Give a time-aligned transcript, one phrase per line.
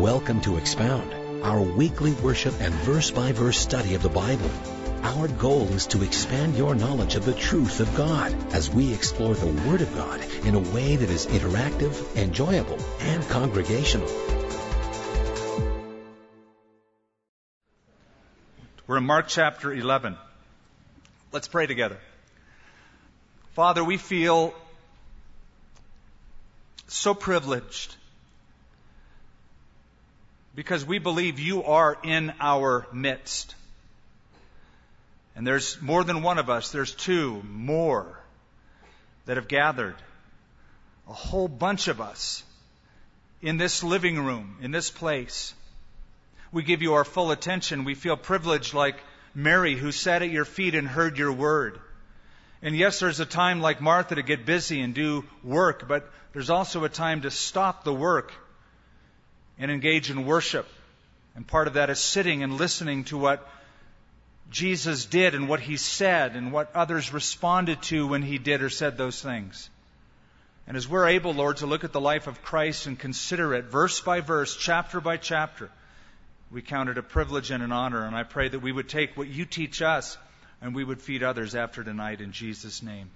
[0.00, 4.50] Welcome to Expound, our weekly worship and verse by verse study of the Bible.
[5.02, 9.34] Our goal is to expand your knowledge of the truth of God as we explore
[9.34, 14.08] the Word of God in a way that is interactive, enjoyable, and congregational.
[18.86, 20.16] We're in Mark chapter 11.
[21.30, 21.98] Let's pray together.
[23.52, 24.54] Father, we feel
[26.88, 27.96] so privileged
[30.54, 33.54] because we believe you are in our midst.
[35.36, 38.18] And there's more than one of us, there's two more
[39.26, 39.96] that have gathered.
[41.08, 42.42] A whole bunch of us
[43.40, 45.54] in this living room, in this place.
[46.52, 47.84] We give you our full attention.
[47.84, 48.96] We feel privileged like
[49.34, 51.80] Mary who sat at your feet and heard your word.
[52.62, 56.50] And yes, there's a time like Martha to get busy and do work, but there's
[56.50, 58.32] also a time to stop the work
[59.60, 60.66] and engage in worship.
[61.36, 63.48] And part of that is sitting and listening to what
[64.50, 68.70] Jesus did and what he said and what others responded to when he did or
[68.70, 69.70] said those things.
[70.66, 73.66] And as we're able, Lord, to look at the life of Christ and consider it
[73.66, 75.70] verse by verse, chapter by chapter,
[76.50, 78.04] we count it a privilege and an honor.
[78.04, 80.18] And I pray that we would take what you teach us
[80.60, 83.10] and we would feed others after tonight in Jesus' name.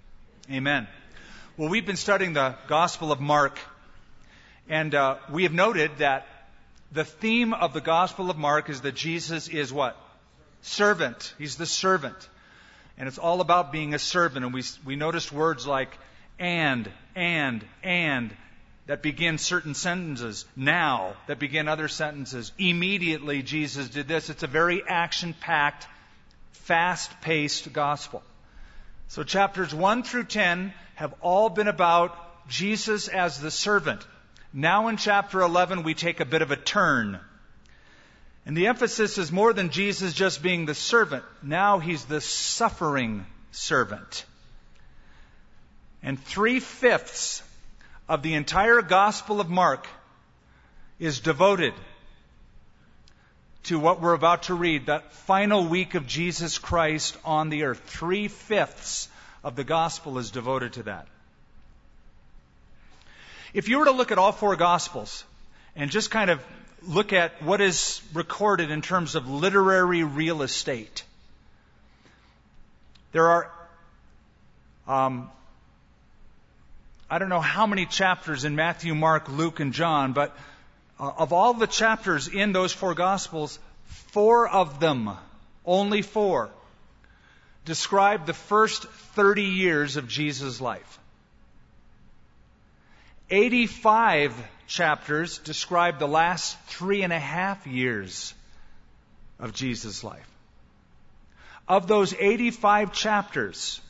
[0.50, 0.86] Amen.
[1.56, 3.58] Well, we've been studying the Gospel of Mark,
[4.68, 6.26] and uh, we have noted that
[6.94, 9.96] the theme of the Gospel of Mark is that Jesus is what?
[10.62, 11.34] Servant.
[11.38, 12.16] He's the servant.
[12.96, 14.44] And it's all about being a servant.
[14.44, 15.90] And we, we noticed words like
[16.38, 18.34] and, and, and
[18.86, 20.44] that begin certain sentences.
[20.54, 22.52] Now that begin other sentences.
[22.58, 24.30] Immediately Jesus did this.
[24.30, 25.88] It's a very action packed,
[26.52, 28.22] fast paced gospel.
[29.08, 32.16] So chapters 1 through 10 have all been about
[32.48, 34.06] Jesus as the servant.
[34.56, 37.18] Now in chapter 11 we take a bit of a turn.
[38.46, 41.24] And the emphasis is more than Jesus just being the servant.
[41.42, 44.24] Now he's the suffering servant.
[46.04, 47.42] And three fifths
[48.08, 49.88] of the entire Gospel of Mark
[51.00, 51.74] is devoted
[53.64, 57.82] to what we're about to read, that final week of Jesus Christ on the earth.
[57.86, 59.08] Three fifths
[59.42, 61.08] of the Gospel is devoted to that.
[63.54, 65.24] If you were to look at all four Gospels
[65.76, 66.44] and just kind of
[66.82, 71.04] look at what is recorded in terms of literary real estate.
[73.12, 73.50] There are,
[74.88, 75.30] um,
[77.08, 80.36] I don't know how many chapters in Matthew, Mark, Luke, and John, but
[80.98, 85.10] uh, of all the chapters in those four Gospels, four of them,
[85.64, 86.50] only four,
[87.64, 90.98] describe the first 30 years of Jesus' life.
[93.34, 94.32] 85
[94.68, 98.32] chapters describe the last three and a half years
[99.40, 100.30] of Jesus' life.
[101.66, 103.80] Of those 85 chapters,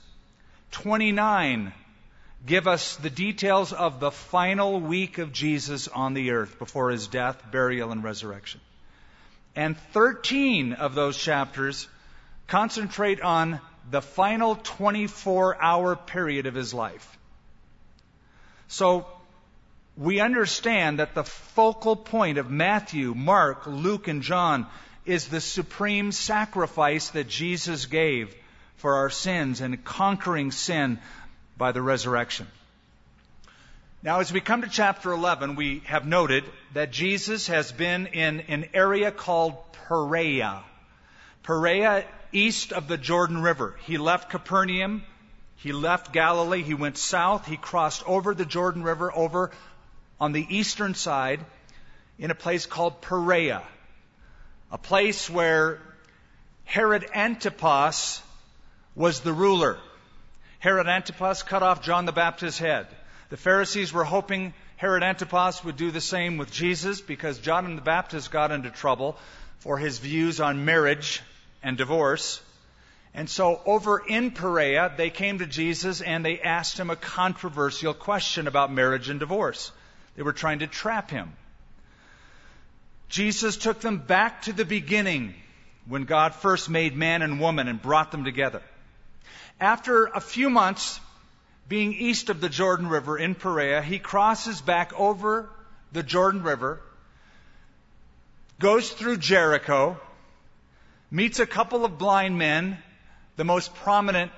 [0.71, 1.75] 29
[2.47, 7.07] give us the details of the final week of Jesus on the earth before his
[7.07, 8.63] death, burial, and resurrection.
[9.55, 11.87] And 13 of those chapters
[12.47, 17.19] concentrate on the final 24 hour period of his life.
[18.69, 19.07] So
[19.97, 24.67] we understand that the focal point of Matthew, Mark, Luke, and John
[25.07, 28.35] is the supreme sacrifice that Jesus gave
[28.77, 30.99] for our sins and conquering sin
[31.57, 32.47] by the resurrection.
[34.03, 36.45] Now, as we come to chapter 11, we have noted
[36.75, 39.57] that Jesus has been in an area called
[39.89, 40.63] Perea.
[41.43, 43.77] Perea, east of the Jordan River.
[43.85, 45.05] He left Capernaum.
[45.57, 46.63] He left Galilee.
[46.63, 47.47] He went south.
[47.47, 49.51] He crossed over the Jordan River over
[50.21, 51.41] on the eastern side
[52.19, 53.63] in a place called Perea,
[54.71, 55.81] a place where
[56.65, 58.23] Herod Antipas
[58.95, 59.79] was the ruler.
[60.59, 62.87] Herod Antipas cut off John the Baptist's head.
[63.31, 67.83] The Pharisees were hoping Herod Antipas would do the same with Jesus because John the
[67.83, 69.17] Baptist got into trouble
[69.59, 71.23] for his views on marriage
[71.63, 72.41] and divorce.
[73.15, 77.95] And so over in Perea, they came to Jesus and they asked him a controversial
[77.95, 79.71] question about marriage and divorce.
[80.17, 81.33] They were trying to trap him.
[83.09, 85.35] Jesus took them back to the beginning
[85.87, 88.63] when God first made man and woman and brought them together.
[89.61, 91.01] After a few months
[91.69, 95.49] being east of the Jordan River in Perea, he crosses back over
[95.93, 96.81] the Jordan River,
[98.59, 100.01] goes through Jericho,
[101.11, 102.79] meets a couple of blind men.
[103.37, 104.33] The most prominent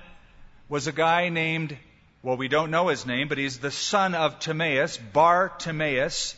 [0.69, 1.77] was a guy named
[2.23, 6.35] well, we don't know his name, but he's the son of Timaeus, Bar Timaeus.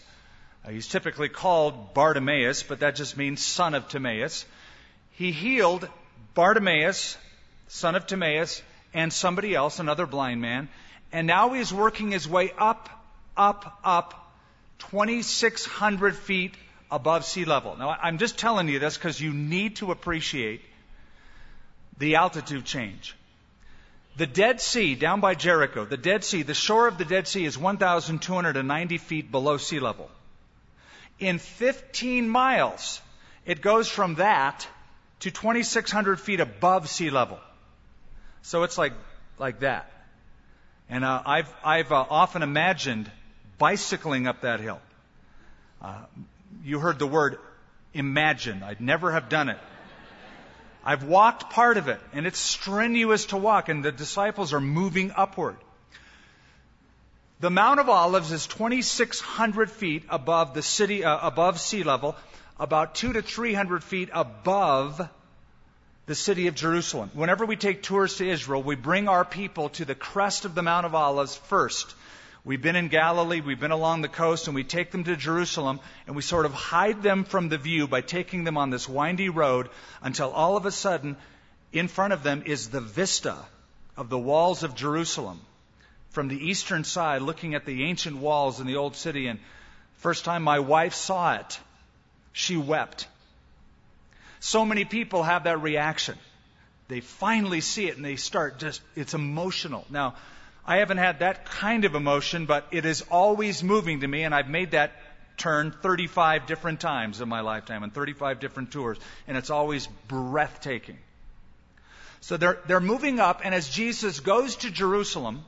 [0.66, 4.46] Uh, he's typically called Bartimaeus, but that just means son of Timaeus.
[5.12, 5.88] He healed
[6.34, 7.18] Bartimaeus,
[7.70, 8.62] son of Timaeus,
[8.94, 10.70] and somebody else, another blind man.
[11.12, 12.90] And now he's working his way up,
[13.38, 14.34] up, up,
[14.80, 16.56] 2,600 feet
[16.92, 17.76] above sea level.
[17.78, 20.62] Now, I'm just telling you this because you need to appreciate
[21.98, 23.16] the altitude change.
[24.20, 27.46] The Dead Sea, down by Jericho, the Dead Sea, the shore of the Dead Sea
[27.46, 30.12] is 1,290 feet below sea level.
[31.20, 33.02] In 15 miles,
[33.46, 34.68] it goes from that
[35.22, 37.40] to 2,600 feet above sea level.
[38.42, 38.92] So it's like,
[39.38, 39.90] like that.
[40.90, 43.10] And uh, I've, I've uh, often imagined
[43.58, 44.82] bicycling up that hill.
[45.82, 45.96] Uh,
[46.66, 47.40] you heard the word
[47.94, 48.64] imagine.
[48.64, 49.60] I'd never have done it.
[50.90, 55.12] I've walked part of it, and it's strenuous to walk, and the disciples are moving
[55.16, 55.58] upward.
[57.42, 62.16] The Mount of Olives is 2,600 feet above the city, uh, above sea level,
[62.60, 65.08] about two to 300 feet above
[66.08, 67.12] the city of Jerusalem.
[67.14, 70.64] Whenever we take tours to Israel, we bring our people to the crest of the
[70.64, 71.94] Mount of Olives first.
[72.46, 75.82] We've been in Galilee, we've been along the coast, and we take them to Jerusalem,
[76.08, 79.30] and we sort of hide them from the view by taking them on this windy
[79.30, 79.70] road
[80.02, 81.18] until all of a sudden,
[81.74, 83.38] in front of them is the vista
[83.98, 85.42] of the walls of Jerusalem.
[86.12, 89.40] From the eastern side, looking at the ancient walls in the old city, and
[89.98, 91.60] first time my wife saw it,
[92.32, 93.08] she wept.
[94.40, 96.18] So many people have that reaction.
[96.88, 99.86] They finally see it and they start just, it's emotional.
[99.90, 100.16] Now,
[100.70, 104.36] I haven't had that kind of emotion, but it is always moving to me, and
[104.36, 104.92] I've made that
[105.36, 111.00] turn 35 different times in my lifetime and 35 different tours, and it's always breathtaking.
[112.22, 115.44] So they're, they're moving up, and as Jesus goes to Jerusalem,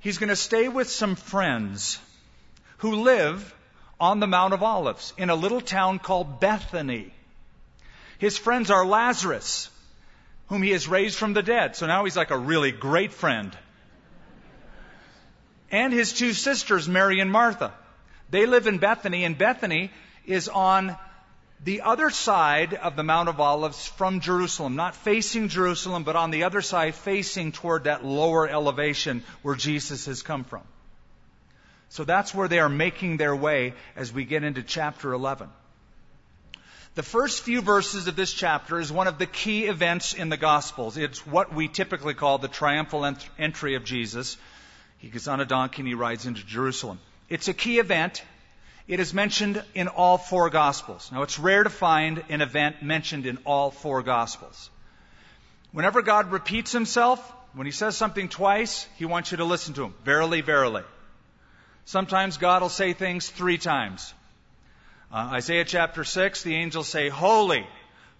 [0.00, 2.00] he's going to stay with some friends
[2.78, 3.54] who live
[4.00, 7.14] on the Mount of Olives in a little town called Bethany.
[8.18, 9.70] His friends are Lazarus,
[10.52, 11.76] whom he has raised from the dead.
[11.76, 13.56] So now he's like a really great friend.
[15.70, 17.72] And his two sisters, Mary and Martha.
[18.28, 19.90] They live in Bethany, and Bethany
[20.26, 20.94] is on
[21.64, 26.30] the other side of the Mount of Olives from Jerusalem, not facing Jerusalem, but on
[26.30, 30.64] the other side, facing toward that lower elevation where Jesus has come from.
[31.88, 35.48] So that's where they are making their way as we get into chapter 11.
[36.94, 40.36] The first few verses of this chapter is one of the key events in the
[40.36, 40.98] Gospels.
[40.98, 44.36] It's what we typically call the triumphal ent- entry of Jesus.
[44.98, 47.00] He gets on a donkey and he rides into Jerusalem.
[47.30, 48.22] It's a key event.
[48.86, 51.10] It is mentioned in all four Gospels.
[51.10, 54.68] Now, it's rare to find an event mentioned in all four Gospels.
[55.72, 57.18] Whenever God repeats himself,
[57.54, 59.94] when he says something twice, he wants you to listen to him.
[60.04, 60.82] Verily, verily.
[61.86, 64.12] Sometimes God will say things three times.
[65.12, 67.66] Uh, Isaiah chapter 6, the angels say, Holy,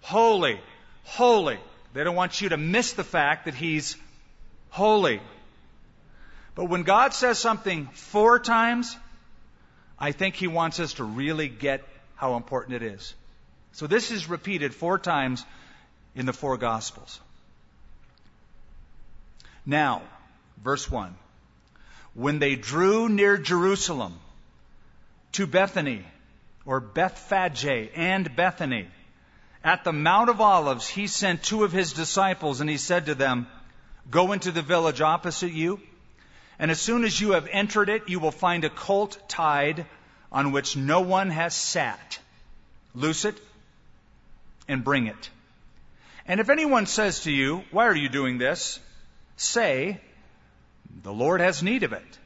[0.01, 0.59] holy,
[1.03, 1.57] holy.
[1.93, 3.97] They don't want you to miss the fact that He's
[4.69, 5.19] holy.
[6.53, 8.95] But when God says something four times,
[9.97, 11.83] I think He wants us to really get
[12.15, 13.15] how important it is.
[13.71, 15.43] So this is repeated four times
[16.15, 17.19] in the four Gospels.
[19.65, 20.03] Now,
[20.63, 21.15] verse 1.
[22.13, 24.13] When they drew near Jerusalem
[25.31, 26.05] to Bethany,
[26.65, 27.65] or Bethphage
[27.95, 28.87] and Bethany.
[29.63, 33.15] At the Mount of Olives, he sent two of his disciples and he said to
[33.15, 33.47] them,
[34.09, 35.79] Go into the village opposite you,
[36.59, 39.85] and as soon as you have entered it, you will find a colt tied
[40.31, 42.19] on which no one has sat.
[42.93, 43.39] Loose it
[44.67, 45.29] and bring it.
[46.27, 48.79] And if anyone says to you, Why are you doing this?
[49.35, 49.99] say,
[51.01, 52.19] The Lord has need of it.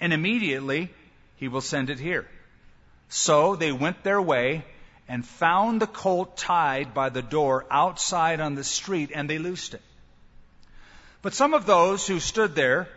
[0.00, 0.90] And immediately
[1.36, 2.26] he will send it here.
[3.14, 4.64] So they went their way
[5.06, 9.74] and found the colt tied by the door outside on the street, and they loosed
[9.74, 9.82] it.
[11.20, 12.88] But some of those who stood there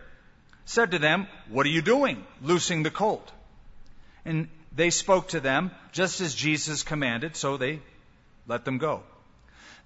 [0.64, 3.30] said to them, What are you doing, loosing the colt?
[4.24, 7.82] And they spoke to them just as Jesus commanded, so they
[8.48, 9.04] let them go.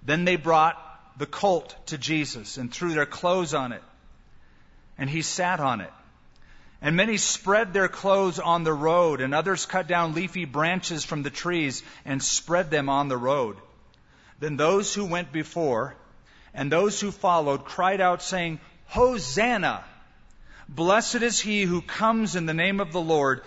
[0.04, 0.78] Then they brought
[1.18, 3.82] the colt to Jesus and threw their clothes on it,
[4.96, 5.90] and he sat on it.
[6.82, 11.22] And many spread their clothes on the road, and others cut down leafy branches from
[11.22, 13.56] the trees and spread them on the road.
[14.38, 15.94] Then those who went before
[16.54, 19.84] and those who followed cried out, saying, Hosanna!
[20.68, 23.42] Blessed is he who comes in the name of the Lord.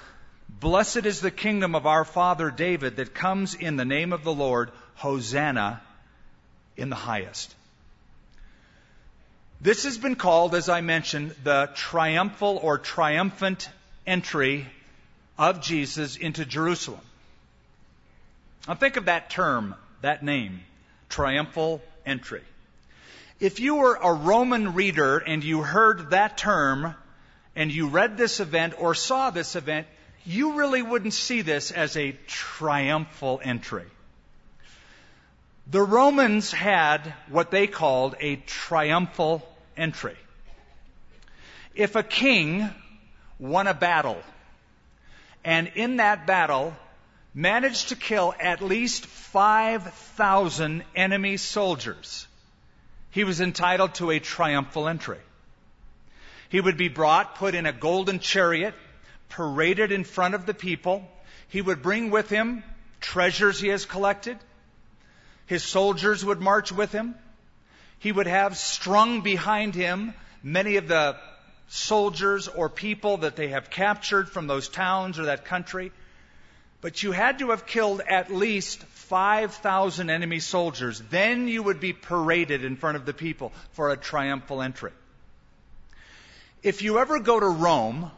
[0.48, 4.34] Blessed is the kingdom of our father David that comes in the name of the
[4.34, 4.72] Lord.
[4.96, 5.82] Hosanna
[6.78, 7.56] in the highest.
[9.63, 13.70] This has been called, as I mentioned, the triumphal or triumphant
[14.05, 14.67] entry
[15.38, 17.00] of Jesus into Jerusalem.
[18.67, 20.60] Now think of that term, that name,
[21.08, 22.41] triumphal entry.
[23.39, 26.96] If you were a Roman reader and you heard that term
[27.55, 29.88] and you read this event or saw this event,
[30.25, 33.86] you really wouldn't see this as a triumphal entry.
[35.67, 40.18] The Romans had what they called a triumphal entry.
[41.75, 42.70] If a king
[43.39, 44.22] won a battle,
[45.44, 46.75] and in that battle
[47.34, 52.27] managed to kill at least 5,000 enemy soldiers,
[53.10, 55.20] he was entitled to a triumphal entry.
[56.50, 58.75] He would be brought, put in a golden chariot,
[59.30, 61.10] paraded in front of the people.
[61.48, 62.63] He would bring with him
[63.01, 64.38] treasures he has collected.
[65.46, 67.15] His soldiers would march with him.
[68.03, 71.15] He would have strung behind him many of the
[71.69, 75.89] soldiers or people that they have captured from those towns or that country.
[76.81, 81.01] But you had to have killed at least 5,000 enemy soldiers.
[81.12, 84.91] Then you would be paraded in front of the people for a triumphal entry.
[86.62, 88.12] If you ever go to Rome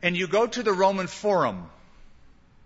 [0.00, 1.68] and you go to the Roman Forum,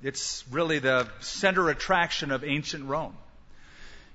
[0.03, 3.17] it's really the center attraction of ancient Rome.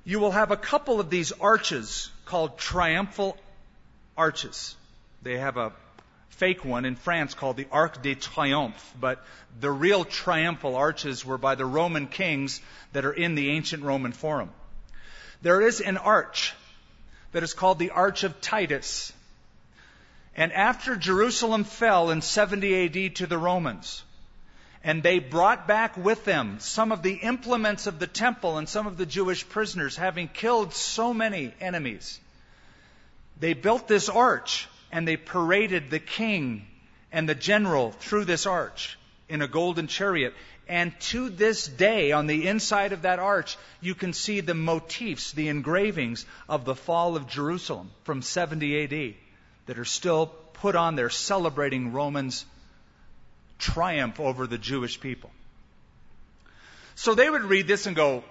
[0.04, 3.38] You will have a couple of these arches called triumphal
[4.18, 4.76] arches.
[5.22, 5.74] They have a
[6.30, 9.26] fake one in France called the Arc de Triomphe, but
[9.60, 12.62] the real triumphal arches were by the Roman kings
[12.94, 14.50] that are in the ancient Roman Forum.
[15.42, 16.54] There is an arch
[17.34, 19.12] that is called the Arch of Titus.
[20.36, 24.04] And after Jerusalem fell in 70 AD to the Romans,
[24.84, 28.88] and they brought back with them some of the implements of the temple and some
[28.88, 32.20] of the Jewish prisoners, having killed so many enemies,
[33.40, 36.66] they built this arch and they paraded the king
[37.12, 40.34] and the general through this arch in a golden chariot.
[40.68, 45.32] And to this day, on the inside of that arch, you can see the motifs,
[45.32, 49.16] the engravings of the fall of Jerusalem from 70 AD
[49.66, 52.46] that are still put on there celebrating Romans'
[53.60, 55.30] triumph over the Jewish people.
[56.96, 58.24] So they would read this and go,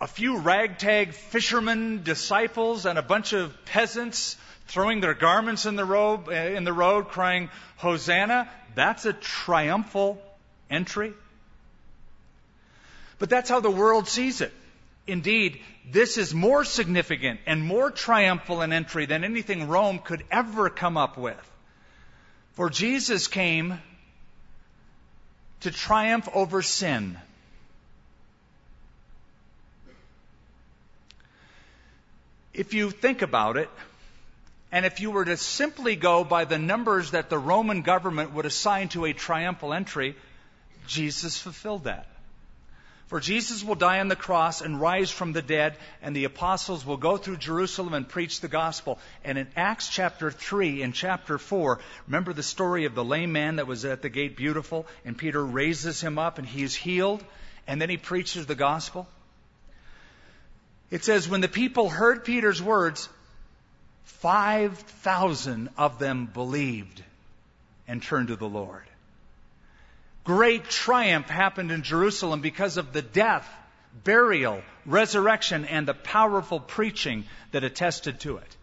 [0.00, 5.84] a few ragtag fishermen disciples and a bunch of peasants throwing their garments in the
[5.84, 8.50] road, eh, in the road crying hosanna.
[8.74, 10.20] That's a triumphal
[10.68, 11.14] entry.
[13.18, 14.52] But that's how the world sees it.
[15.06, 20.68] Indeed this is more significant and more triumphal an entry than anything rome could ever
[20.68, 21.50] come up with
[22.56, 23.80] for jesus came
[25.60, 27.16] to triumph over sin
[32.56, 33.68] if you think about it,
[34.72, 38.46] and if you were to simply go by the numbers that the Roman government would
[38.46, 40.16] assign to a triumphal entry,
[40.86, 42.06] Jesus fulfilled that.
[43.06, 46.84] For Jesus will die on the cross and rise from the dead, and the apostles
[46.84, 48.98] will go through Jerusalem and preach the gospel.
[49.24, 53.56] And in Acts chapter 3 and chapter 4, remember the story of the lame man
[53.56, 57.22] that was at the gate beautiful, and Peter raises him up and he is healed,
[57.68, 59.06] and then he preaches the gospel?
[60.90, 63.08] It says, when the people heard Peter's words,
[64.04, 67.04] 5,000 of them believed
[67.86, 68.82] and turned to the Lord.
[70.26, 73.48] Great triumph happened in Jerusalem because of the death,
[74.02, 78.56] burial, resurrection, and the powerful preaching that attested to it.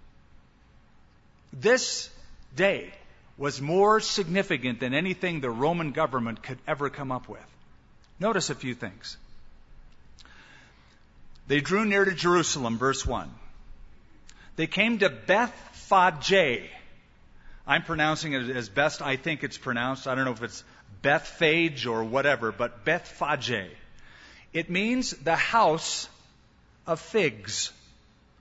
[1.53, 2.09] This
[2.53, 2.93] day
[3.37, 7.39] was more significant than anything the Roman government could ever come up with.
[8.19, 9.15] Notice a few things.
[11.47, 13.33] They drew near to Jerusalem, verse 1.
[14.57, 16.69] They came to Bethphage.
[17.65, 20.09] I'm pronouncing it as best I think it's pronounced.
[20.09, 20.65] I don't know if it's
[21.03, 23.69] Bethphage or whatever, but Bethphage.
[24.53, 26.09] It means the house
[26.87, 27.71] of figs,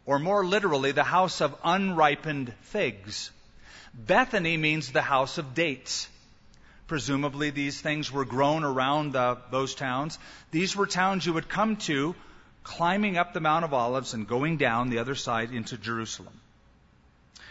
[0.06, 3.30] or more literally, the house of unripened figs.
[3.92, 6.08] Bethany means the house of dates.
[6.86, 10.18] Presumably, these things were grown around the, those towns.
[10.50, 12.14] These were towns you would come to
[12.64, 16.40] climbing up the Mount of Olives and going down the other side into Jerusalem.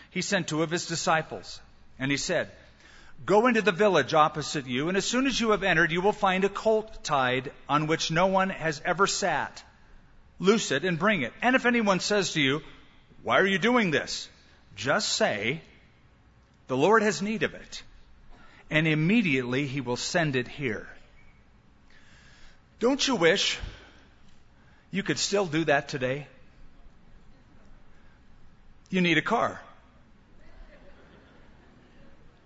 [0.10, 1.60] He sent two of his disciples,
[2.00, 2.51] and he said,
[3.25, 6.11] Go into the village opposite you, and as soon as you have entered, you will
[6.11, 9.63] find a colt tied on which no one has ever sat.
[10.39, 11.33] Loose it and bring it.
[11.41, 12.61] And if anyone says to you,
[13.21, 14.27] Why are you doing this?
[14.75, 15.61] Just say,
[16.67, 17.83] The Lord has need of it.
[18.71, 20.87] And immediately he will send it here.
[22.79, 23.59] Don't you wish
[24.89, 26.25] you could still do that today.
[28.89, 29.61] You need a car.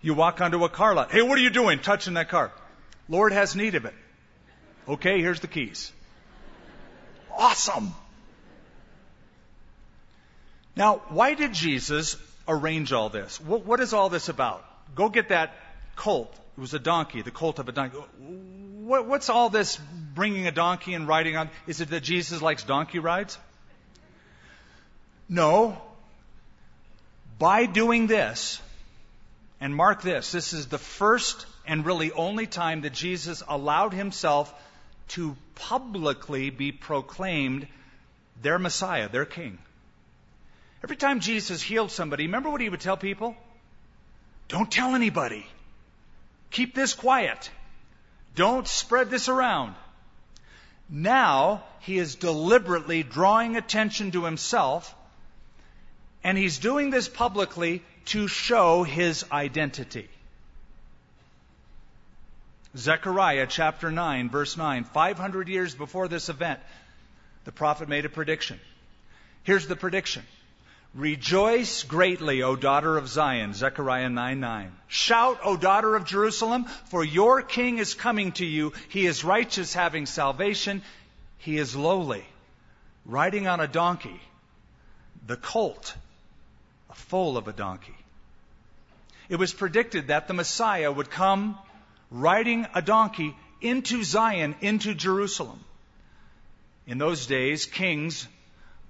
[0.06, 1.12] You walk onto a car lot.
[1.12, 2.52] Hey, what are you doing touching that car?
[3.10, 3.94] Lord has need of it.
[4.88, 5.92] Okay, here's the keys.
[7.36, 7.92] Awesome.
[10.76, 13.42] Now, why did Jesus arrange all this?
[13.42, 14.64] What, what is all this about?
[14.94, 15.56] Go get that
[15.96, 16.32] colt.
[16.56, 17.98] It was a donkey, the colt of a donkey.
[17.98, 19.80] What, what's all this
[20.14, 21.50] bringing a donkey and riding on?
[21.66, 23.40] Is it that Jesus likes donkey rides?
[25.28, 25.82] No.
[27.40, 28.62] By doing this,
[29.60, 34.54] and mark this, this is the first and really only time that Jesus allowed himself
[35.10, 37.68] to publicly be proclaimed
[38.42, 39.58] their Messiah, their King.
[40.84, 43.36] Every time Jesus healed somebody, remember what he would tell people?
[44.48, 45.46] Don't tell anybody.
[46.52, 47.50] Keep this quiet.
[48.36, 49.76] Don't spread this around.
[50.90, 54.94] Now, he is deliberately drawing attention to himself,
[56.24, 60.08] and he's doing this publicly to show his identity.
[62.78, 64.84] Zechariah chapter 9, verse 9.
[64.84, 66.60] 500 years before this event,
[67.46, 68.60] the prophet made a prediction.
[69.44, 70.24] Here's the prediction.
[70.94, 74.72] Rejoice greatly, O daughter of Zion, Zechariah 9 9.
[74.88, 78.72] Shout, O daughter of Jerusalem, for your king is coming to you.
[78.90, 80.82] He is righteous, having salvation.
[81.38, 82.26] He is lowly,
[83.06, 84.22] riding on a donkey,
[85.28, 85.96] the colt,
[86.96, 87.96] a foal of a donkey.
[89.28, 91.58] It was predicted that the Messiah would come
[92.12, 95.60] riding a donkey into Zion, into Jerusalem.
[96.88, 98.28] In those days, kings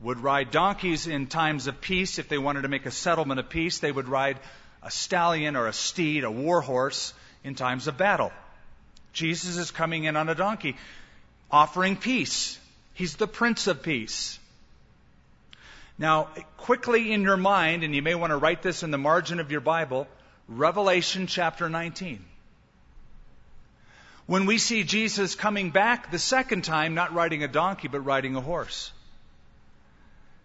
[0.02, 2.20] would ride donkeys in times of peace.
[2.20, 4.38] If they wanted to make a settlement of peace, they would ride
[4.84, 8.32] a stallion or a steed, a war horse, in times of battle.
[9.14, 10.76] Jesus is coming in on a donkey,
[11.50, 12.60] offering peace.
[12.94, 14.40] He's the Prince of Peace.
[15.98, 19.40] Now, quickly in your mind, and you may want to write this in the margin
[19.40, 20.08] of your Bible,
[20.48, 22.24] Revelation chapter 19.
[24.26, 28.36] When we see Jesus coming back the second time, not riding a donkey, but riding
[28.36, 28.92] a horse.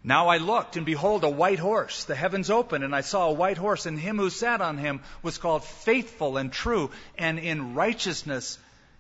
[0.05, 2.05] Now I looked, and behold, a white horse.
[2.05, 5.01] The heavens opened, and I saw a white horse, and him who sat on him
[5.23, 8.59] was called faithful and true, and in righteousness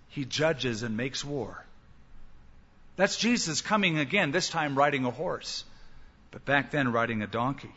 [0.09, 1.65] he judges and makes war.
[2.97, 5.65] That's Jesus coming again, this time riding a horse,
[6.31, 7.73] but back then riding a donkey.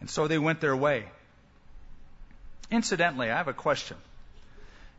[0.00, 1.06] And so they went their way.
[2.70, 3.96] Incidentally, I have a question.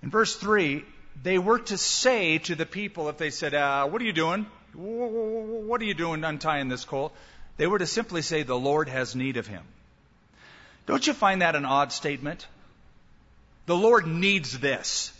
[0.01, 0.83] In verse 3,
[1.23, 4.45] they were to say to the people, if they said, uh, What are you doing?
[4.73, 7.15] What are you doing untying this colt?
[7.57, 9.63] They were to simply say, The Lord has need of him.
[10.85, 12.45] Don't you find that an odd statement?
[13.65, 15.11] The Lord needs this.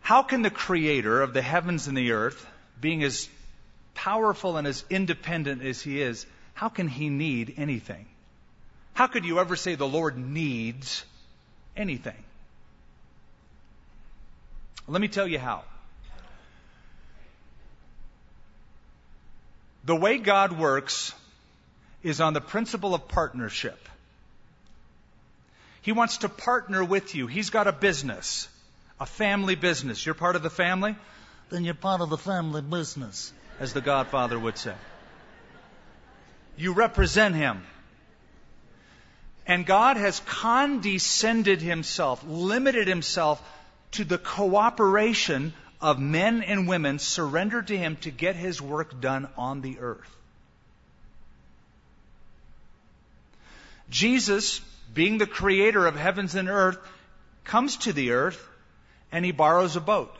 [0.00, 2.46] How can the Creator of the heavens and the earth,
[2.80, 3.28] being as
[4.04, 8.04] powerful and as independent as He is, how can He need anything?
[8.92, 11.04] How could you ever say the Lord needs
[11.74, 12.22] anything?
[14.86, 15.62] Let me tell you how.
[19.84, 21.14] The way God works
[22.02, 23.88] is on the principle of partnership.
[25.80, 27.26] He wants to partner with you.
[27.26, 28.48] He's got a business,
[29.00, 30.04] a family business.
[30.04, 30.94] You're part of the family?
[31.48, 34.74] Then you're part of the family business, as the Godfather would say.
[36.56, 37.62] You represent Him.
[39.46, 43.42] And God has condescended Himself, limited Himself
[43.92, 49.28] to the cooperation of men and women surrendered to him to get his work done
[49.36, 50.16] on the earth.
[53.90, 54.60] Jesus,
[54.94, 56.78] being the creator of heavens and earth,
[57.44, 58.42] comes to the earth
[59.12, 60.16] and he borrows a boat.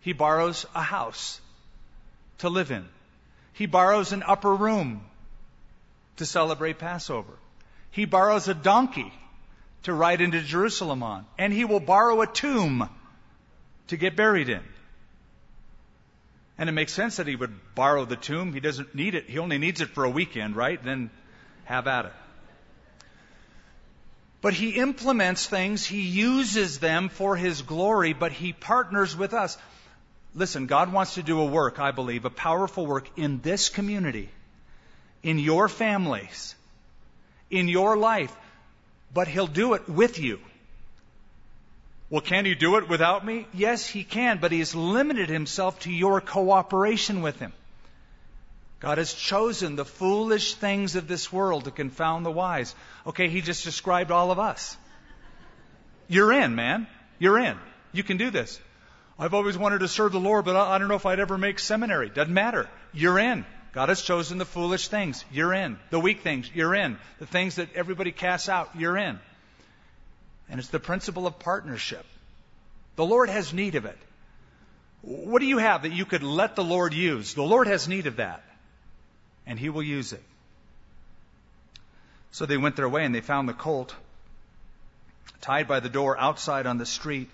[0.00, 1.40] He borrows a house
[2.44, 2.88] to live in.
[3.52, 5.04] He borrows an upper room
[6.16, 7.32] to celebrate Passover.
[7.90, 9.12] He borrows a donkey
[9.84, 11.26] to ride into Jerusalem on.
[11.38, 12.88] And he will borrow a tomb
[13.88, 14.62] to get buried in.
[16.56, 18.52] And it makes sense that he would borrow the tomb.
[18.52, 19.28] He doesn't need it.
[19.28, 20.82] He only needs it for a weekend, right?
[20.82, 21.10] Then
[21.64, 22.12] have at it.
[24.40, 29.56] But he implements things, he uses them for his glory, but he partners with us.
[30.34, 34.30] Listen, God wants to do a work, I believe, a powerful work in this community,
[35.22, 36.54] in your families,
[37.50, 38.34] in your life,
[39.12, 40.40] but he'll do it with you.
[42.10, 43.46] Well, can he do it without me?
[43.52, 47.52] Yes, he can, but he has limited himself to your cooperation with him.
[48.80, 52.74] God has chosen the foolish things of this world to confound the wise.
[53.06, 54.76] Okay, he just described all of us.
[56.06, 56.86] You're in, man.
[57.18, 57.56] You're in.
[57.92, 58.60] You can do this.
[59.18, 61.58] I've always wanted to serve the Lord, but I don't know if I'd ever make
[61.58, 62.08] seminary.
[62.08, 62.68] Doesn't matter.
[62.92, 63.46] You're in.
[63.72, 65.24] God has chosen the foolish things.
[65.32, 65.78] You're in.
[65.90, 66.50] The weak things.
[66.52, 66.98] You're in.
[67.18, 68.70] The things that everybody casts out.
[68.76, 69.18] You're in.
[70.48, 72.04] And it's the principle of partnership.
[72.96, 73.98] The Lord has need of it.
[75.02, 77.34] What do you have that you could let the Lord use?
[77.34, 78.42] The Lord has need of that.
[79.46, 80.22] And He will use it.
[82.30, 83.94] So they went their way and they found the colt
[85.40, 87.30] tied by the door outside on the street.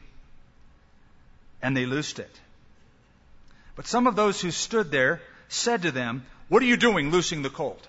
[1.62, 2.30] And they loosed it.
[3.76, 7.42] But some of those who stood there said to them, What are you doing loosing
[7.42, 7.86] the colt?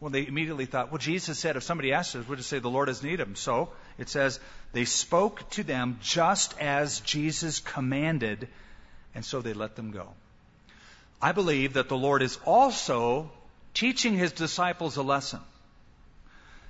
[0.00, 2.70] Well, they immediately thought, Well, Jesus said, if somebody asked us, we'll just say the
[2.70, 3.36] Lord has need of them.
[3.36, 4.40] So it says,
[4.72, 8.48] They spoke to them just as Jesus commanded,
[9.14, 10.08] and so they let them go.
[11.20, 13.30] I believe that the Lord is also
[13.72, 15.40] teaching his disciples a lesson.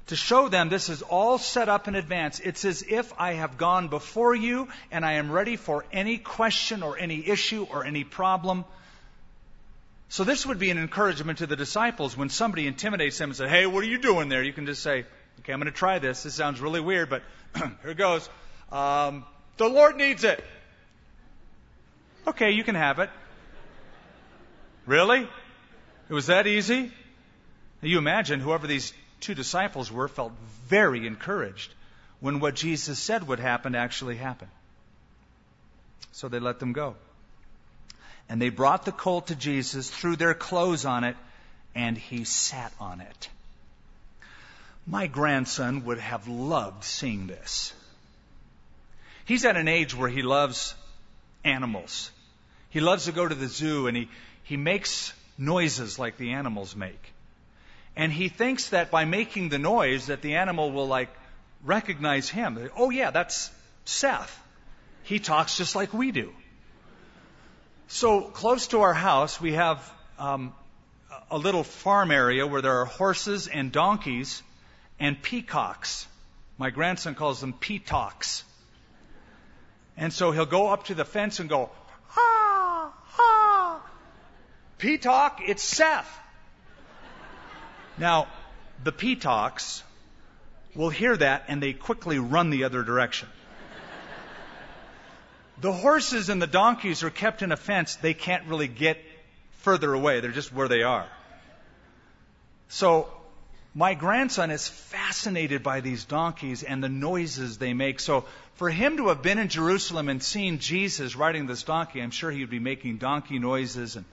[0.08, 2.38] To show them this is all set up in advance.
[2.38, 6.84] It's as if I have gone before you and I am ready for any question
[6.84, 8.64] or any issue or any problem.
[10.08, 13.50] So this would be an encouragement to the disciples when somebody intimidates them and says,
[13.50, 14.44] Hey, what are you doing there?
[14.44, 15.06] You can just say,
[15.40, 16.22] Okay, I'm going to try this.
[16.22, 17.22] This sounds really weird, but
[17.82, 18.28] here goes.
[18.70, 19.24] Um,
[19.56, 20.42] the Lord needs it.
[22.28, 23.10] Okay, you can have it.
[24.86, 25.28] Really?
[26.08, 26.92] It was that easy?
[27.82, 28.92] You imagine whoever these
[29.26, 30.32] two disciples were felt
[30.68, 31.74] very encouraged
[32.20, 34.52] when what Jesus said would happen actually happened.
[36.12, 36.94] So they let them go.
[38.28, 41.16] And they brought the colt to Jesus, threw their clothes on it,
[41.74, 43.28] and he sat on it.
[44.86, 47.74] My grandson would have loved seeing this.
[49.24, 50.76] He's at an age where he loves
[51.44, 52.12] animals.
[52.70, 54.08] He loves to go to the zoo and he,
[54.44, 57.12] he makes noises like the animals make.
[57.96, 61.08] And he thinks that by making the noise that the animal will like
[61.64, 62.70] recognize him.
[62.76, 63.50] Oh yeah, that's
[63.84, 64.42] Seth.
[65.02, 66.32] He talks just like we do.
[67.88, 70.52] So close to our house, we have um,
[71.30, 74.42] a little farm area where there are horses and donkeys
[74.98, 76.06] and peacocks.
[76.58, 78.44] My grandson calls them peacocks.
[79.96, 81.70] And so he'll go up to the fence and go,
[82.08, 83.80] ha, ha.
[84.78, 86.20] Peacock, it's Seth.
[87.98, 88.28] Now,
[88.84, 89.82] the peacocks
[90.74, 93.28] will hear that and they quickly run the other direction.
[95.58, 97.96] The horses and the donkeys are kept in a fence.
[97.96, 98.98] They can't really get
[99.60, 100.20] further away.
[100.20, 101.06] They're just where they are.
[102.68, 103.08] So,
[103.74, 108.00] my grandson is fascinated by these donkeys and the noises they make.
[108.00, 112.10] So, for him to have been in Jerusalem and seen Jesus riding this donkey, I'm
[112.10, 113.96] sure he would be making donkey noises.
[113.96, 114.04] And...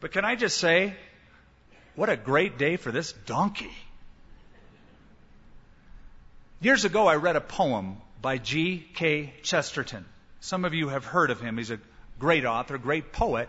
[0.00, 0.94] But can I just say,
[1.96, 3.72] what a great day for this donkey.
[6.60, 9.32] Years ago, I read a poem by G.K.
[9.42, 10.04] Chesterton.
[10.40, 11.56] Some of you have heard of him.
[11.58, 11.80] He's a
[12.18, 13.48] great author, great poet.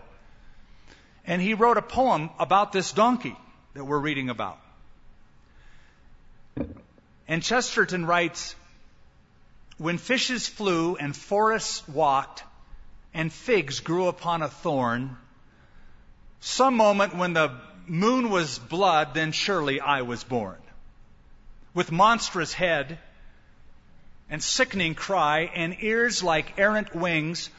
[1.26, 3.36] And he wrote a poem about this donkey
[3.74, 4.58] that we're reading about.
[7.26, 8.54] And Chesterton writes,
[9.76, 12.44] When fishes flew and forests walked
[13.12, 15.16] and figs grew upon a thorn,
[16.40, 17.52] some moment when the
[17.90, 20.58] moon was blood, then surely I was born.
[21.74, 22.98] With monstrous head
[24.30, 27.50] and sickening cry and ears like errant wings,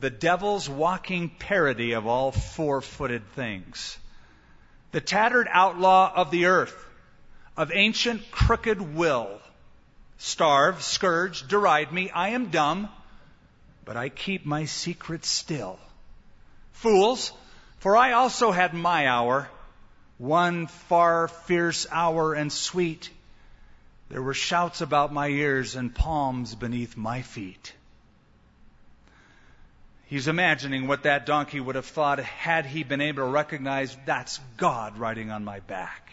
[0.00, 3.98] the devil's walking parody of all four footed things.
[4.92, 6.76] The tattered outlaw of the earth,
[7.56, 9.40] of ancient crooked will.
[10.18, 12.88] Starve, scourge, deride me, I am dumb,
[13.84, 15.78] but I keep my secret still.
[16.72, 17.32] Fools,
[17.78, 19.48] for I also had my hour
[20.22, 23.10] one far fierce hour and sweet.
[24.08, 27.72] There were shouts about my ears and palms beneath my feet.
[30.06, 34.38] He's imagining what that donkey would have thought had he been able to recognize that's
[34.58, 36.12] God riding on my back.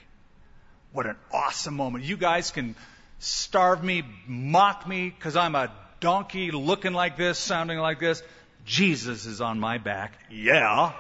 [0.92, 2.04] What an awesome moment.
[2.04, 2.76] You guys can
[3.20, 8.24] starve me, mock me, because I'm a donkey looking like this, sounding like this.
[8.66, 10.14] Jesus is on my back.
[10.32, 10.94] Yeah.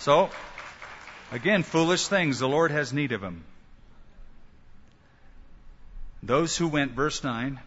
[0.00, 0.30] So,
[1.30, 3.44] Again, foolish things, the Lord has need of them.
[6.22, 7.60] Those who went, verse 9,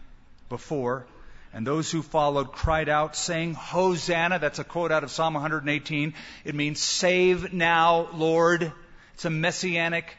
[0.48, 1.06] before,
[1.54, 4.38] and those who followed cried out, saying, Hosanna.
[4.38, 6.14] That's a quote out of Psalm 118.
[6.44, 8.72] It means, Save now, Lord.
[9.14, 10.16] It's a messianic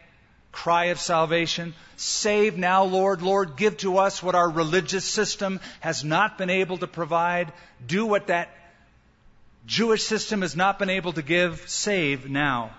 [0.51, 1.73] cry of salvation.
[1.97, 3.21] Save now, Lord.
[3.21, 7.51] Lord, give to us what our religious system has not been able to provide.
[7.86, 8.56] Do what that
[9.65, 11.67] Jewish system has not been able to give.
[11.67, 12.71] Save now.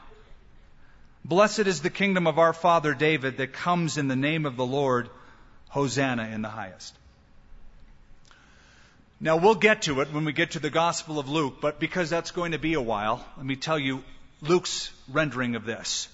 [1.24, 4.66] Blessed is the kingdom of our father David that comes in the name of the
[4.66, 5.08] Lord.
[5.70, 6.94] Hosanna in the highest.
[9.18, 12.10] Now, we'll get to it when we get to the Gospel of Luke, but because
[12.10, 14.04] that's going to be a while, let me tell you
[14.40, 16.08] Luke's rendering of this.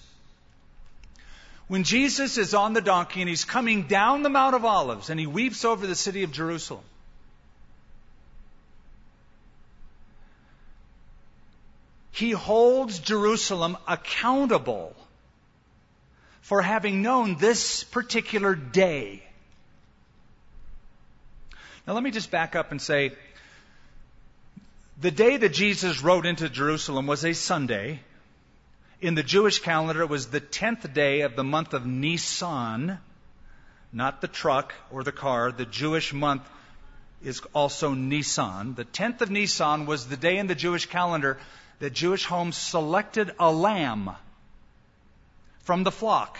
[1.66, 5.20] When Jesus is on the donkey and he's coming down the Mount of Olives and
[5.20, 6.84] he weeps over the city of Jerusalem,
[12.12, 14.94] he holds Jerusalem accountable
[16.40, 19.22] for having known this particular day.
[21.86, 23.12] Now, let me just back up and say
[25.00, 28.00] the day that Jesus rode into Jerusalem was a Sunday.
[29.00, 32.98] In the Jewish calendar, it was the 10th day of the month of Nisan,
[33.92, 35.52] not the truck or the car.
[35.52, 36.42] The Jewish month
[37.22, 38.74] is also Nisan.
[38.74, 41.38] The 10th of Nisan was the day in the Jewish calendar
[41.78, 44.10] that Jewish homes selected a lamb
[45.62, 46.38] from the flock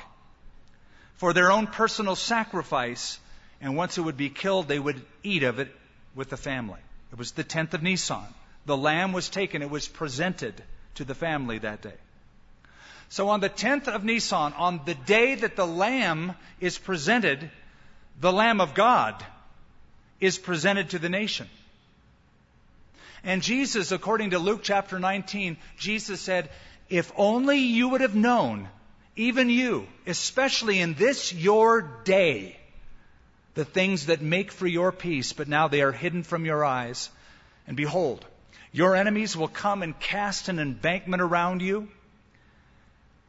[1.17, 3.19] for their own personal sacrifice,
[3.61, 5.71] and once it would be killed, they would eat of it
[6.15, 6.81] with the family.
[7.13, 8.27] It was the 10th of Nisan.
[8.67, 10.55] The lamb was taken, it was presented
[10.95, 11.99] to the family that day.
[13.11, 17.51] So on the 10th of Nisan, on the day that the lamb is presented,
[18.21, 19.25] the Lamb of God
[20.21, 21.49] is presented to the nation.
[23.25, 26.51] And Jesus, according to Luke chapter 19, Jesus said,
[26.89, 28.69] If only you would have known,
[29.21, 32.57] even you, especially in this your day,
[33.53, 37.11] the things that make for your peace, but now they are hidden from your eyes.
[37.67, 38.25] And behold,
[38.73, 41.89] your enemies will come and cast an embankment around you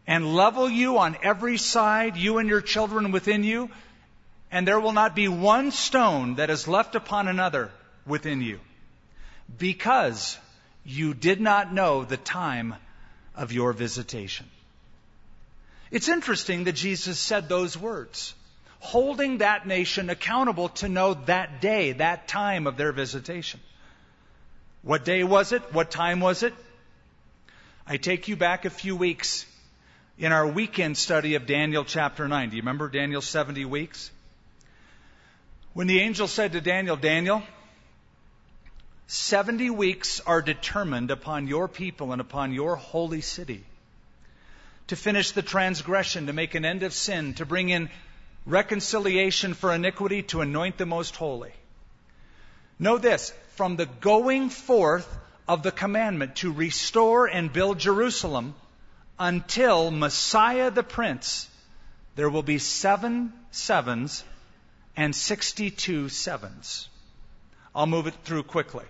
[0.07, 3.69] and level you on every side, you and your children within you,
[4.49, 7.69] and there will not be one stone that is left upon another
[8.05, 8.61] within you
[9.57, 10.37] because
[10.85, 12.75] you did not know the time
[13.35, 14.45] of your visitation.
[15.91, 18.33] It's interesting that Jesus said those words,
[18.79, 23.59] holding that nation accountable to know that day, that time of their visitation.
[24.83, 25.61] What day was it?
[25.73, 26.53] What time was it?
[27.85, 29.45] I take you back a few weeks
[30.17, 32.49] in our weekend study of Daniel chapter 9.
[32.49, 34.11] Do you remember Daniel's 70 weeks?
[35.73, 37.43] When the angel said to Daniel, Daniel,
[39.07, 43.65] 70 weeks are determined upon your people and upon your holy city
[44.91, 47.89] to finish the transgression, to make an end of sin, to bring in
[48.45, 51.53] reconciliation for iniquity, to anoint the most holy.
[52.77, 55.07] Know this from the going forth
[55.47, 58.53] of the commandment to restore and build Jerusalem
[59.17, 61.49] until Messiah the Prince,
[62.17, 64.25] there will be seven sevens
[64.97, 66.89] and 62 sevens.
[67.73, 68.85] I'll move it through quickly.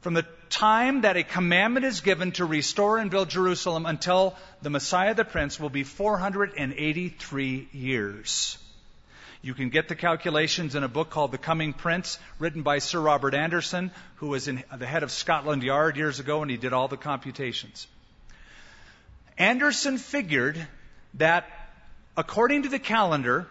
[0.00, 4.70] From the time that a commandment is given to restore and build Jerusalem until the
[4.70, 8.58] Messiah the Prince will be 483 years.
[9.40, 13.00] You can get the calculations in a book called The Coming Prince, written by Sir
[13.00, 16.72] Robert Anderson, who was in, the head of Scotland Yard years ago, and he did
[16.72, 17.86] all the computations.
[19.36, 20.66] Anderson figured
[21.14, 21.48] that,
[22.16, 23.46] according to the calendar,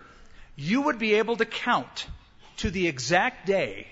[0.58, 2.08] you would be able to count
[2.58, 3.88] to the exact day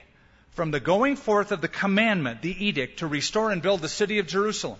[0.55, 4.19] from the going forth of the commandment, the edict, to restore and build the city
[4.19, 4.79] of Jerusalem,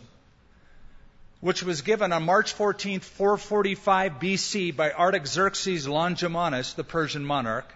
[1.41, 7.71] which was given on March 14, 445 BC by Artaxerxes Longimanus, the Persian monarch,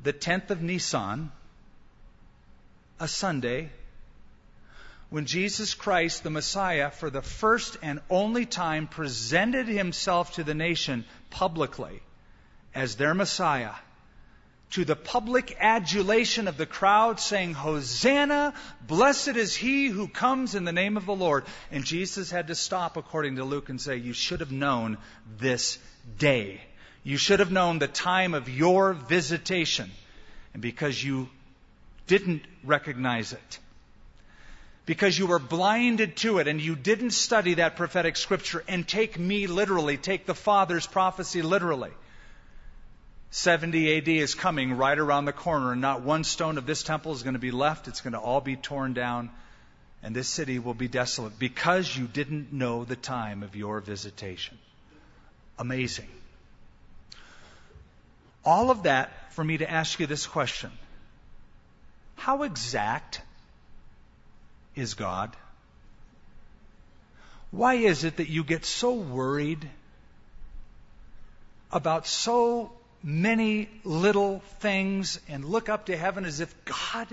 [0.02, 1.30] the 10th of Nisan,
[2.98, 3.68] a Sunday,
[5.10, 10.54] when Jesus Christ, the Messiah, for the first and only time presented himself to the
[10.54, 12.00] nation publicly
[12.74, 13.72] as their Messiah
[14.70, 18.52] to the public adulation of the crowd, saying, Hosanna,
[18.86, 21.44] blessed is he who comes in the name of the Lord.
[21.70, 24.98] And Jesus had to stop, according to Luke, and say, You should have known
[25.38, 25.78] this
[26.18, 26.60] day.
[27.02, 29.90] You should have known the time of your visitation.
[30.52, 31.28] And because you
[32.06, 33.58] didn't recognize it,
[34.84, 39.18] because you were blinded to it and you didn't study that prophetic scripture and take
[39.18, 41.90] me literally, take the Father's prophecy literally.
[43.30, 47.12] 70 AD is coming right around the corner, and not one stone of this temple
[47.12, 47.86] is going to be left.
[47.86, 49.30] It's going to all be torn down,
[50.02, 54.56] and this city will be desolate because you didn't know the time of your visitation.
[55.58, 56.08] Amazing.
[58.44, 60.70] All of that for me to ask you this question
[62.16, 63.20] How exact
[64.74, 65.36] is God?
[67.50, 69.68] Why is it that you get so worried
[71.70, 77.08] about so many little things and look up to heaven as if, God,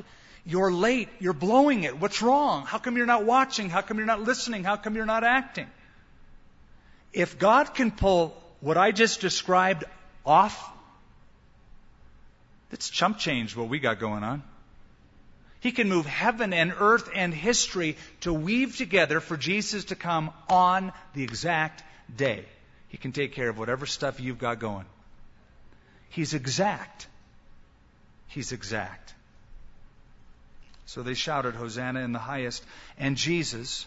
[0.45, 1.09] you're late.
[1.19, 1.99] You're blowing it.
[1.99, 2.65] What's wrong?
[2.65, 3.69] How come you're not watching?
[3.69, 4.63] How come you're not listening?
[4.63, 5.67] How come you're not acting?
[7.13, 9.85] If God can pull what I just described
[10.25, 10.71] off,
[12.69, 14.43] that's chump change what we got going on.
[15.61, 20.31] He can move heaven and earth and history to weave together for Jesus to come
[20.47, 21.83] on the exact
[22.15, 22.45] day.
[22.89, 24.85] He can take care of whatever stuff you've got going.
[26.15, 27.08] He's exact.
[28.28, 29.13] He's exact.
[30.86, 32.63] So they shouted, Hosanna in the highest.
[32.97, 33.86] And Jesus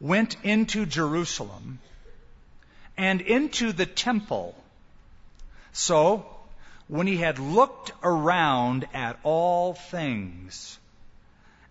[0.00, 1.78] went into Jerusalem
[2.96, 4.56] and into the temple.
[5.72, 6.26] So
[6.88, 10.80] when he had looked around at all things,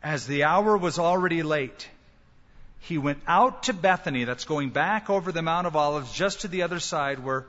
[0.02, 1.89] as the hour was already late,
[2.80, 6.48] he went out to Bethany, that's going back over the Mount of Olives, just to
[6.48, 7.45] the other side where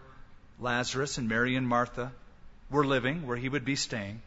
[0.60, 2.12] Lazarus and Mary and Martha
[2.70, 4.20] were living, where he would be staying,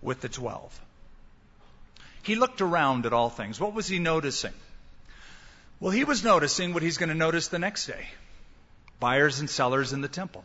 [0.00, 0.78] with the twelve.
[2.22, 3.58] He looked around at all things.
[3.58, 4.52] What was he noticing?
[5.80, 8.06] Well, he was noticing what he's going to notice the next day
[9.00, 10.44] buyers and sellers in the temple.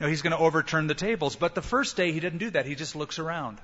[0.00, 2.66] Now, he's going to overturn the tables, but the first day he didn't do that.
[2.66, 3.58] He just looks around,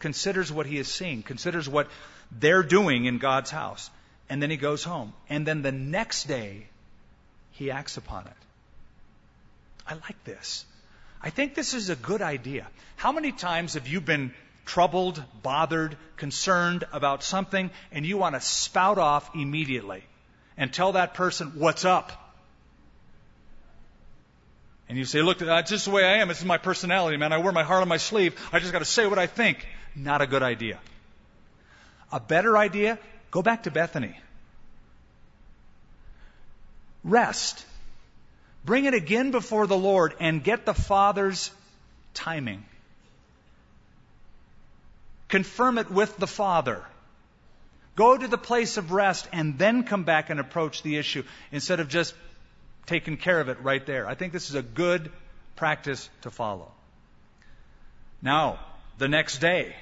[0.00, 1.88] considers what he is seeing, considers what
[2.32, 3.88] they're doing in God's house,
[4.28, 5.12] and then he goes home.
[5.28, 6.66] And then the next day,
[7.52, 8.32] he acts upon it.
[9.86, 10.64] I like this.
[11.22, 12.66] I think this is a good idea.
[12.96, 14.32] How many times have you been
[14.64, 20.02] troubled, bothered, concerned about something, and you want to spout off immediately
[20.56, 22.12] and tell that person what's up?
[24.88, 26.28] And you say, look, that's just the way I am.
[26.28, 27.32] This is my personality, man.
[27.32, 28.38] I wear my heart on my sleeve.
[28.52, 29.66] I just got to say what I think.
[29.94, 30.78] Not a good idea.
[32.10, 32.98] A better idea,
[33.30, 34.14] go back to Bethany.
[37.04, 37.64] Rest.
[38.64, 41.50] Bring it again before the Lord and get the Father's
[42.14, 42.64] timing.
[45.28, 46.84] Confirm it with the Father.
[47.96, 51.80] Go to the place of rest and then come back and approach the issue instead
[51.80, 52.14] of just
[52.86, 54.06] taking care of it right there.
[54.06, 55.10] I think this is a good
[55.56, 56.70] practice to follow.
[58.22, 58.60] Now,
[58.98, 59.74] the next day,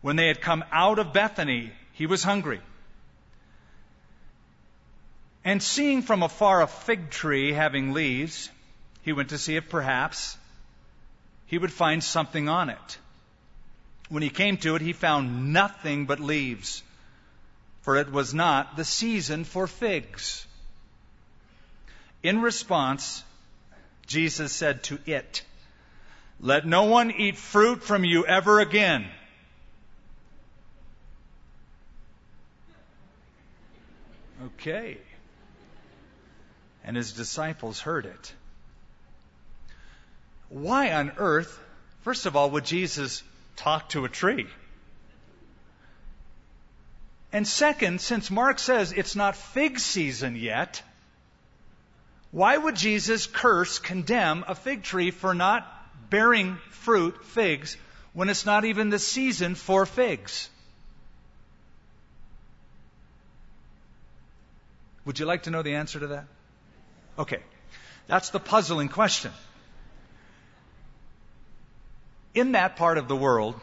[0.00, 2.60] when they had come out of Bethany, he was hungry.
[5.44, 8.50] And seeing from afar a fig tree having leaves,
[9.02, 10.38] he went to see if perhaps
[11.46, 12.98] he would find something on it.
[14.08, 16.82] When he came to it, he found nothing but leaves,
[17.82, 20.46] for it was not the season for figs.
[22.22, 23.22] In response,
[24.06, 25.42] Jesus said to it,
[26.40, 29.06] Let no one eat fruit from you ever again.
[34.46, 34.98] Okay.
[36.84, 38.32] And his disciples heard it.
[40.50, 41.58] Why on earth,
[42.02, 43.22] first of all, would Jesus
[43.56, 44.46] talk to a tree?
[47.32, 50.82] And second, since Mark says it's not fig season yet,
[52.30, 55.66] why would Jesus curse, condemn a fig tree for not
[56.10, 57.76] bearing fruit, figs,
[58.12, 60.48] when it's not even the season for figs?
[65.04, 66.26] Would you like to know the answer to that?
[67.18, 67.40] Okay.
[68.06, 69.32] That's the puzzling question.
[72.34, 73.58] In that part of the world,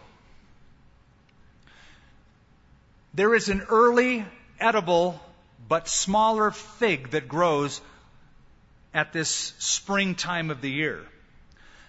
[3.14, 4.26] there is an early
[4.60, 5.20] edible
[5.68, 7.82] but smaller fig that grows
[8.94, 9.30] at this
[9.60, 11.02] springtime of the year.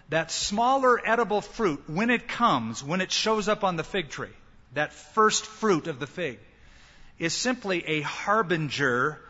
[0.08, 4.36] That smaller edible fruit, when it comes, when it shows up on the fig tree,
[4.74, 6.38] that first fruit of the fig,
[7.18, 9.20] is simply a harbinger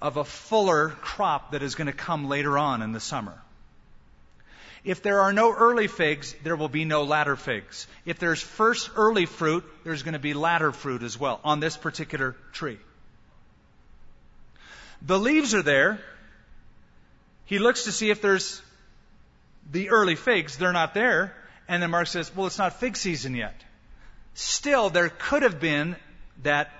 [0.00, 3.40] of a fuller crop that is going to come later on in the summer.
[4.82, 7.86] If there are no early figs, there will be no latter figs.
[8.06, 11.76] If there's first early fruit, there's going to be latter fruit as well on this
[11.76, 12.78] particular tree.
[15.02, 16.00] The leaves are there
[17.50, 18.62] he looks to see if there's
[19.72, 20.56] the early figs.
[20.56, 21.34] They're not there.
[21.66, 23.60] And then Mark says, well, it's not fig season yet.
[24.34, 25.96] Still, there could have been
[26.44, 26.70] that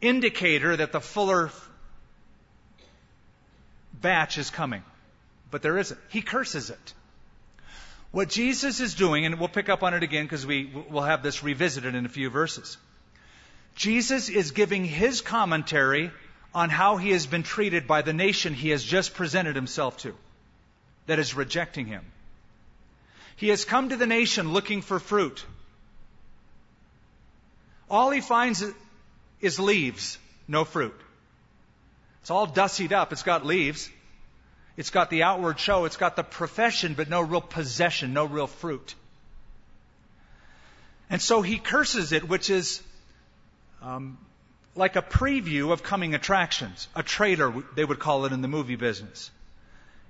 [0.00, 1.50] indicator that the fuller
[4.00, 4.82] batch is coming.
[5.50, 5.98] But there isn't.
[6.08, 6.94] He curses it.
[8.10, 11.22] What Jesus is doing, and we'll pick up on it again because we will have
[11.22, 12.78] this revisited in a few verses.
[13.74, 16.10] Jesus is giving his commentary
[16.54, 20.14] on how he has been treated by the nation he has just presented himself to,
[21.06, 22.02] that is rejecting him.
[23.36, 25.44] He has come to the nation looking for fruit.
[27.90, 28.64] All he finds
[29.40, 30.18] is leaves,
[30.48, 30.98] no fruit.
[32.20, 33.12] It's all dustied up.
[33.12, 33.88] It's got leaves.
[34.76, 35.84] It's got the outward show.
[35.84, 38.94] It's got the profession, but no real possession, no real fruit.
[41.08, 42.82] And so he curses it, which is
[43.80, 44.18] um,
[44.74, 46.88] like a preview of coming attractions.
[46.96, 49.30] A trailer, they would call it in the movie business.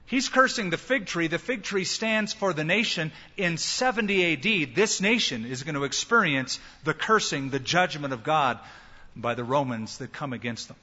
[0.06, 1.26] He's cursing the fig tree.
[1.26, 3.12] The fig tree stands for the nation.
[3.36, 8.58] In 70 AD, this nation is going to experience the cursing, the judgment of God
[9.16, 10.76] by the Romans that come against them.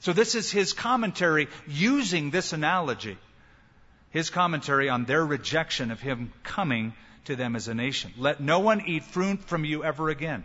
[0.00, 3.16] So this is his commentary using this analogy.
[4.10, 6.92] His commentary on their rejection of him coming
[7.26, 8.12] to them as a nation.
[8.18, 10.44] Let no one eat fruit from you ever again.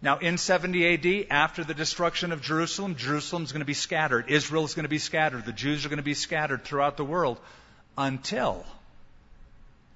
[0.00, 4.26] Now, in 70 AD, after the destruction of Jerusalem, Jerusalem is going to be scattered.
[4.28, 5.44] Israel is going to be scattered.
[5.44, 7.40] The Jews are going to be scattered throughout the world
[7.96, 8.64] until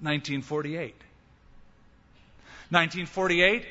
[0.01, 0.95] 1948.
[2.71, 3.65] 1948,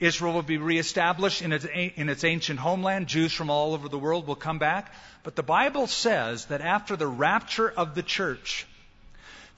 [0.00, 3.08] Israel will be reestablished in its, in its ancient homeland.
[3.08, 4.92] Jews from all over the world will come back.
[5.24, 8.66] But the Bible says that after the rapture of the church,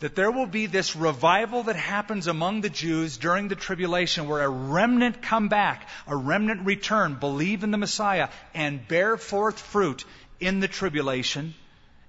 [0.00, 4.42] that there will be this revival that happens among the Jews during the tribulation where
[4.42, 10.06] a remnant come back, a remnant return, believe in the Messiah, and bear forth fruit
[10.40, 11.54] in the tribulation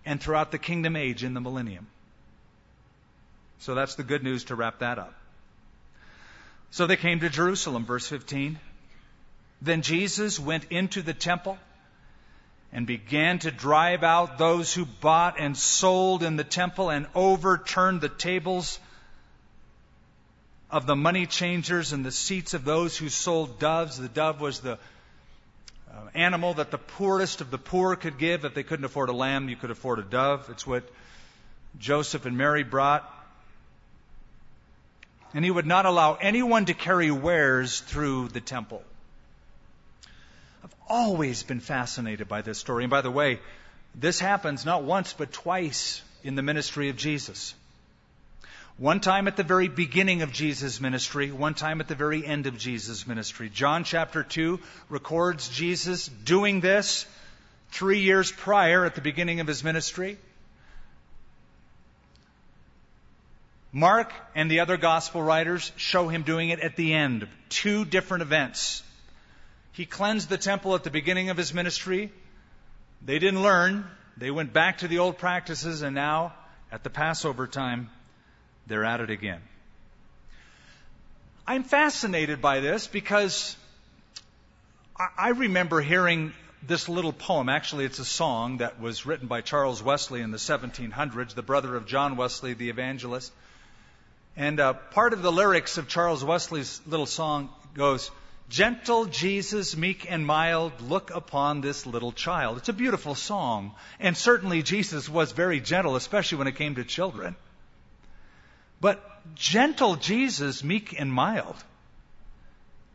[0.05, 1.87] and throughout the kingdom age in the millennium.
[3.59, 5.13] So that's the good news to wrap that up.
[6.71, 8.57] So they came to Jerusalem, verse 15.
[9.61, 11.57] Then Jesus went into the temple
[12.71, 17.99] and began to drive out those who bought and sold in the temple and overturned
[17.99, 18.79] the tables
[20.71, 23.97] of the money changers and the seats of those who sold doves.
[23.97, 24.79] The dove was the
[25.91, 28.45] uh, animal that the poorest of the poor could give.
[28.45, 30.49] If they couldn't afford a lamb, you could afford a dove.
[30.49, 30.89] It's what
[31.77, 33.03] Joseph and Mary brought.
[35.33, 38.83] And he would not allow anyone to carry wares through the temple.
[40.63, 42.83] I've always been fascinated by this story.
[42.83, 43.39] And by the way,
[43.95, 47.53] this happens not once, but twice in the ministry of Jesus.
[48.77, 52.47] One time at the very beginning of Jesus' ministry, one time at the very end
[52.47, 53.49] of Jesus' ministry.
[53.49, 54.59] John chapter 2
[54.89, 57.05] records Jesus doing this
[57.69, 60.17] three years prior at the beginning of his ministry.
[63.73, 67.27] Mark and the other gospel writers show him doing it at the end.
[67.49, 68.83] Two different events.
[69.71, 72.11] He cleansed the temple at the beginning of his ministry.
[73.03, 73.85] They didn't learn.
[74.17, 76.33] They went back to the old practices, and now,
[76.71, 77.89] at the Passover time,
[78.67, 79.41] they're at it again.
[81.47, 83.55] I'm fascinated by this because
[85.17, 87.49] I remember hearing this little poem.
[87.49, 91.75] Actually, it's a song that was written by Charles Wesley in the 1700s, the brother
[91.75, 93.31] of John Wesley, the evangelist.
[94.35, 98.11] And uh, part of the lyrics of Charles Wesley's little song goes,
[98.49, 102.57] Gentle Jesus, meek and mild, look upon this little child.
[102.57, 103.73] It's a beautiful song.
[103.99, 107.35] And certainly Jesus was very gentle, especially when it came to children.
[108.81, 109.01] But
[109.35, 111.55] gentle Jesus, meek and mild,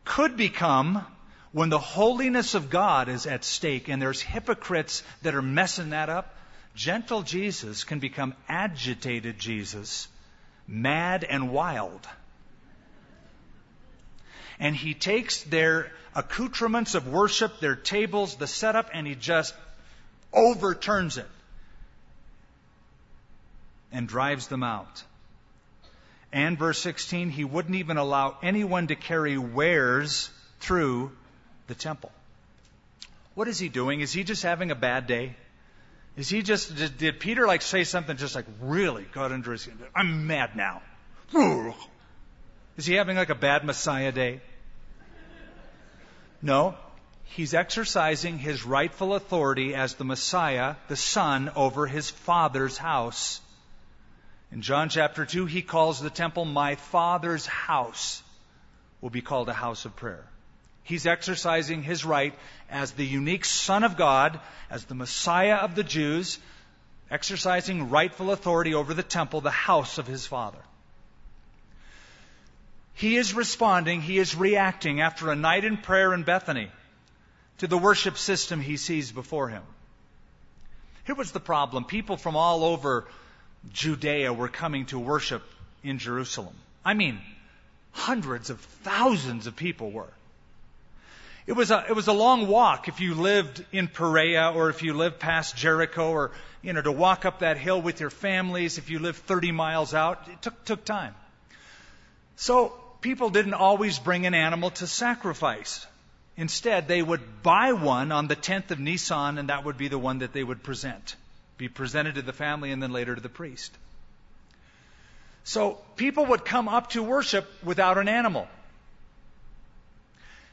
[0.05, 1.03] could become
[1.51, 6.09] when the holiness of God is at stake and there's hypocrites that are messing that
[6.09, 6.35] up.
[6.75, 10.07] Gentle Jesus can become agitated Jesus,
[10.67, 12.07] mad and wild
[14.59, 19.53] and he takes their accoutrements of worship, their tables, the setup, and he just
[20.33, 21.27] overturns it
[23.91, 25.03] and drives them out.
[26.33, 31.11] And verse 16, he wouldn't even allow anyone to carry wares through
[31.67, 32.11] the temple.
[33.35, 34.01] What is he doing?
[34.01, 35.35] Is he just having a bad day?
[36.17, 39.77] Is he just, did Peter like say something just like really got under his skin?
[39.95, 40.81] I'm mad now.
[42.75, 44.41] Is he having like a bad Messiah day?
[46.41, 46.75] No.
[47.25, 53.39] He's exercising his rightful authority as the Messiah, the Son, over his Father's house.
[54.51, 58.23] In John chapter 2, he calls the temple, My Father's house
[59.01, 60.25] will be called a house of prayer.
[60.87, 62.33] He's exercising his right
[62.69, 66.39] as the unique Son of God, as the Messiah of the Jews,
[67.11, 70.63] exercising rightful authority over the temple, the house of his Father.
[72.93, 76.71] He is responding, he is reacting after a night in prayer in Bethany
[77.57, 79.63] to the worship system he sees before him.
[81.05, 81.83] Here was the problem.
[81.83, 83.05] People from all over
[83.73, 85.43] Judea were coming to worship
[85.83, 86.55] in Jerusalem.
[86.85, 87.19] I mean,
[87.91, 90.13] hundreds of thousands of people were.
[91.47, 94.83] It was a, it was a long walk if you lived in Perea or if
[94.83, 96.31] you lived past Jericho or,
[96.61, 99.93] you know, to walk up that hill with your families if you lived 30 miles
[99.93, 100.27] out.
[100.27, 101.15] It took, took time.
[102.35, 105.87] So people didn't always bring an animal to sacrifice.
[106.35, 109.97] Instead, they would buy one on the 10th of Nisan, and that would be the
[109.97, 111.15] one that they would present.
[111.57, 113.75] Be presented to the family and then later to the priest.
[115.45, 118.49] So people would come up to worship without an animal.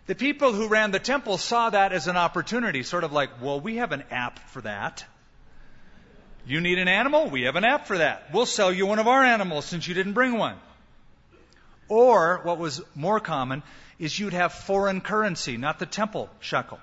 [0.07, 3.61] The people who ran the temple saw that as an opportunity, sort of like, well,
[3.61, 5.05] we have an app for that.
[6.47, 7.31] You need an animal?
[7.31, 8.29] We have an app for that.
[8.33, 10.57] We'll sell you one of our animals since you didn't bring one.
[11.89, 13.63] Or, what was more common,
[13.99, 16.81] is you'd have foreign currency, not the temple shekel.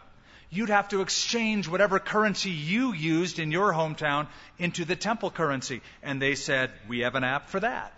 [0.50, 5.82] You'd have to exchange whatever currency you used in your hometown into the temple currency.
[6.02, 7.94] And they said, We have an app for that.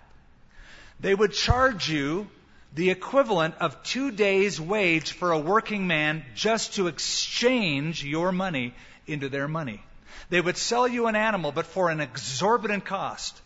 [0.99, 2.27] They would charge you
[2.75, 8.73] the equivalent of two days' wage for a working man just to exchange your money
[9.05, 9.83] into their money.
[10.29, 13.39] They would sell you an animal, but for an exorbitant cost.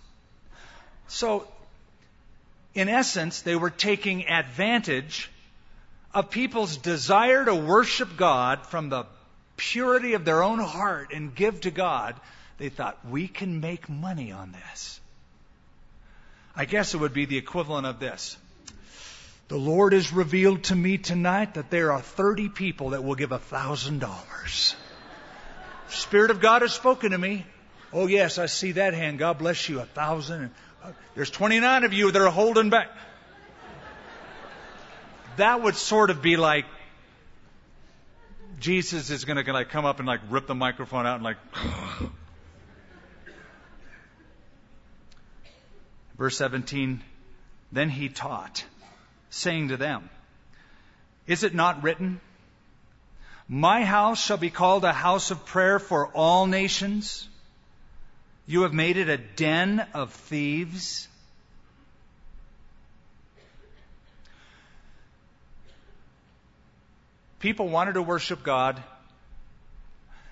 [1.07, 1.47] So
[2.73, 5.29] in essence, they were taking advantage
[6.13, 9.05] of people's desire to worship God from the
[9.57, 12.15] purity of their own heart and give to God.
[12.59, 14.99] They thought, we can make money on this.
[16.55, 18.37] I guess it would be the equivalent of this.
[19.47, 23.31] The Lord has revealed to me tonight that there are 30 people that will give
[23.31, 24.75] a thousand dollars.
[25.87, 27.45] Spirit of God has spoken to me.
[27.93, 29.19] Oh yes, I see that hand.
[29.19, 29.79] God bless you.
[29.79, 30.51] A thousand.
[30.83, 32.89] Uh, there's 29 of you that are holding back.
[35.37, 36.65] That would sort of be like
[38.59, 41.37] Jesus is going to like come up and like rip the microphone out and like.
[46.17, 47.03] Verse 17,
[47.71, 48.65] then he taught,
[49.29, 50.09] saying to them,
[51.25, 52.19] Is it not written,
[53.47, 57.27] My house shall be called a house of prayer for all nations?
[58.45, 61.07] You have made it a den of thieves.
[67.39, 68.81] People wanted to worship God.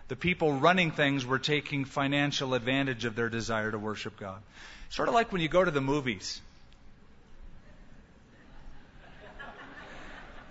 [0.08, 4.42] The people running things were taking financial advantage of their desire to worship God.
[4.90, 6.42] Sort of like when you go to the movies.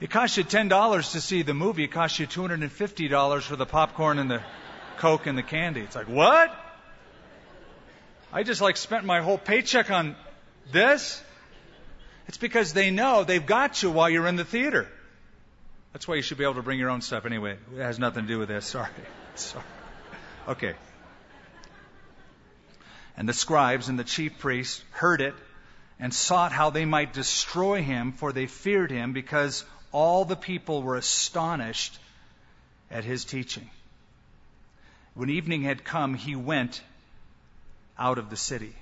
[0.05, 1.84] It costs you $10 to see the movie.
[1.84, 4.42] It costs you $250 for the popcorn and the
[4.98, 5.80] Coke and the candy.
[5.80, 6.55] It's like, what?
[8.30, 10.14] I just like spent my whole paycheck on
[10.70, 11.22] this.
[12.28, 14.86] It's because they know they've got you while you're in the theater.
[15.94, 17.57] That's why you should be able to bring your own stuff anyway.
[17.74, 18.66] It has nothing to do with this.
[18.76, 18.90] Sorry.
[19.36, 19.64] Sorry.
[20.48, 20.74] Okay.
[23.16, 25.34] And the scribes and the chief priests heard it
[25.98, 29.64] and sought how they might destroy him, for they feared him, because
[29.95, 31.97] all the people were astonished
[32.90, 33.70] at his teaching.
[35.14, 36.82] When evening had come, he went
[37.97, 38.74] out of the city.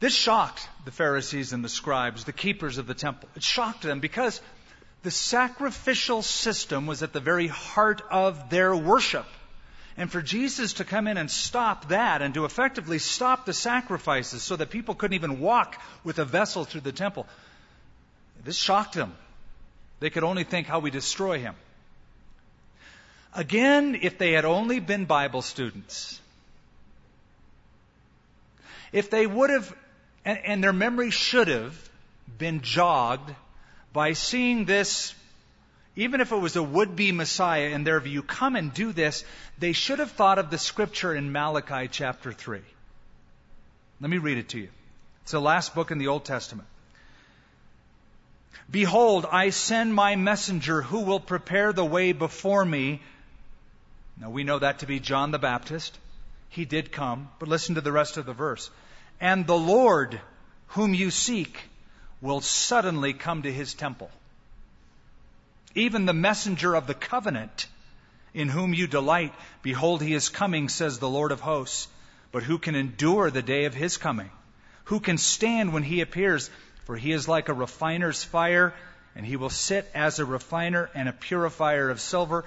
[0.00, 3.28] This shocked the Pharisees and the scribes, the keepers of the temple.
[3.36, 4.40] It shocked them because
[5.02, 9.26] the sacrificial system was at the very heart of their worship.
[9.96, 14.42] And for Jesus to come in and stop that and to effectively stop the sacrifices
[14.42, 17.26] so that people couldn't even walk with a vessel through the temple,
[18.44, 19.14] this shocked them.
[20.00, 21.54] They could only think how we destroy him.
[23.34, 26.20] Again, if they had only been Bible students,
[28.92, 29.74] if they would have,
[30.24, 31.74] and, and their memory should have
[32.38, 33.34] been jogged
[33.92, 35.14] by seeing this,
[35.94, 39.24] even if it was a would be Messiah in their view, come and do this,
[39.58, 42.60] they should have thought of the scripture in Malachi chapter 3.
[44.00, 44.68] Let me read it to you.
[45.22, 46.68] It's the last book in the Old Testament.
[48.70, 53.02] Behold, I send my messenger who will prepare the way before me.
[54.18, 55.98] Now we know that to be John the Baptist.
[56.48, 58.70] He did come, but listen to the rest of the verse.
[59.20, 60.20] And the Lord
[60.68, 61.60] whom you seek
[62.22, 64.10] will suddenly come to his temple.
[65.74, 67.66] Even the messenger of the covenant
[68.34, 71.88] in whom you delight, behold, he is coming, says the Lord of hosts.
[72.30, 74.30] But who can endure the day of his coming?
[74.84, 76.50] Who can stand when he appears?
[76.84, 78.74] For he is like a refiner's fire,
[79.14, 82.44] and he will sit as a refiner and a purifier of silver.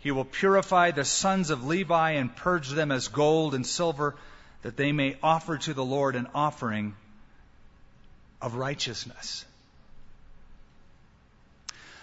[0.00, 4.16] He will purify the sons of Levi and purge them as gold and silver,
[4.62, 6.94] that they may offer to the Lord an offering
[8.40, 9.44] of righteousness.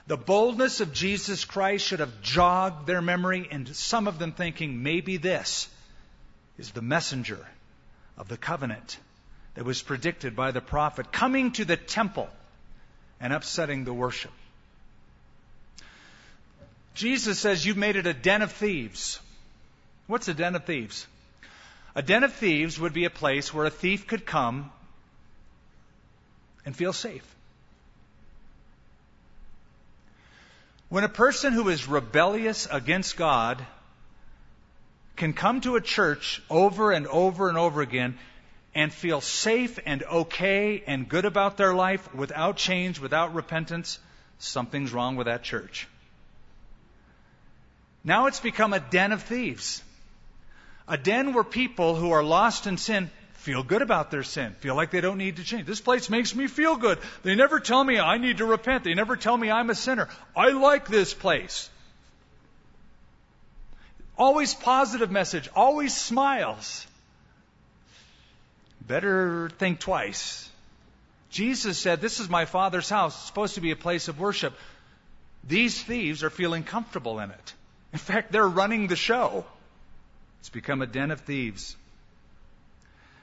[0.07, 4.83] The boldness of Jesus Christ should have jogged their memory, and some of them thinking
[4.83, 5.67] maybe this
[6.57, 7.45] is the messenger
[8.17, 8.97] of the covenant
[9.55, 12.29] that was predicted by the prophet coming to the temple
[13.19, 14.31] and upsetting the worship.
[16.93, 19.19] Jesus says, You've made it a den of thieves.
[20.07, 21.07] What's a den of thieves?
[21.95, 24.71] A den of thieves would be a place where a thief could come
[26.65, 27.34] and feel safe.
[30.89, 33.65] When a person who is rebellious against God
[35.15, 38.17] can come to a church over and over and over again
[38.75, 43.97] and feel safe and okay and good about their life without change, without repentance,
[44.37, 45.87] something's wrong with that church.
[48.03, 49.81] Now it's become a den of thieves.
[50.87, 53.09] A den where people who are lost in sin
[53.45, 55.67] feel good about their sin, feel like they don't need to change.
[55.67, 56.97] This place makes me feel good.
[57.21, 58.83] They never tell me I need to repent.
[58.83, 60.09] They never tell me I'm a sinner.
[60.35, 61.69] I like this place.
[64.17, 66.87] Always positive message, always smiles.
[68.81, 70.49] Better think twice.
[71.29, 73.15] Jesus said, This is my Father's house.
[73.15, 74.53] It's supposed to be a place of worship.
[75.43, 77.53] These thieves are feeling comfortable in it.
[77.93, 79.45] In fact, they're running the show.
[80.39, 81.75] It's become a den of thieves.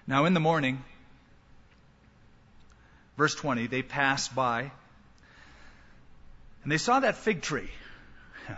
[0.06, 0.82] Now, in the morning,
[3.16, 4.72] verse 20, they passed by
[6.62, 7.70] and they saw that fig tree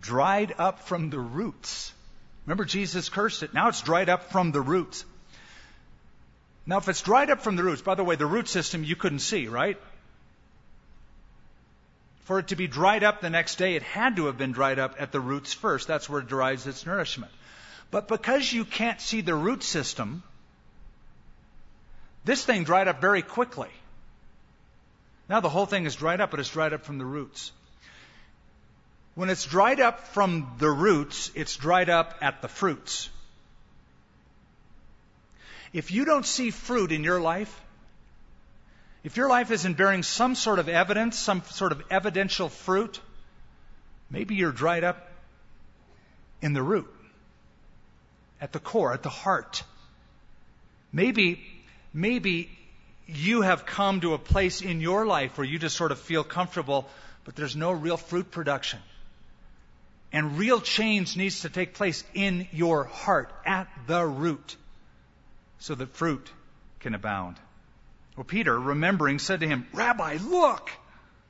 [0.00, 1.92] dried up from the roots.
[2.46, 3.52] Remember, Jesus cursed it.
[3.52, 5.04] Now it's dried up from the roots.
[6.64, 8.96] Now, if it's dried up from the roots, by the way, the root system you
[8.96, 9.80] couldn't see, right?
[12.24, 14.80] For it to be dried up the next day, it had to have been dried
[14.80, 15.86] up at the roots first.
[15.86, 17.30] That's where it derives its nourishment.
[17.90, 20.22] But because you can't see the root system,
[22.24, 23.70] this thing dried up very quickly.
[25.28, 27.52] Now the whole thing is dried up, but it's dried up from the roots.
[29.14, 33.08] When it's dried up from the roots, it's dried up at the fruits.
[35.72, 37.60] If you don't see fruit in your life,
[39.04, 43.00] if your life isn't bearing some sort of evidence, some sort of evidential fruit,
[44.10, 45.08] maybe you're dried up
[46.42, 46.88] in the root,
[48.40, 49.62] at the core, at the heart.
[50.92, 51.44] Maybe,
[51.92, 52.50] maybe
[53.06, 56.24] you have come to a place in your life where you just sort of feel
[56.24, 56.88] comfortable,
[57.24, 58.80] but there's no real fruit production.
[60.12, 64.56] And real change needs to take place in your heart, at the root,
[65.58, 66.30] so that fruit
[66.80, 67.36] can abound.
[68.16, 70.70] Well, Peter, remembering, said to him, Rabbi, look!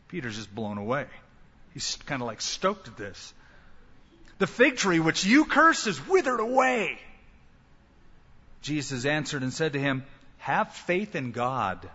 [0.09, 1.07] Peter's just blown away.
[1.75, 3.35] He's kind of like stoked at this.
[4.39, 6.99] The fig tree which you cursed is withered away.
[8.63, 10.05] Jesus answered and said to him,
[10.39, 11.89] Have faith in God.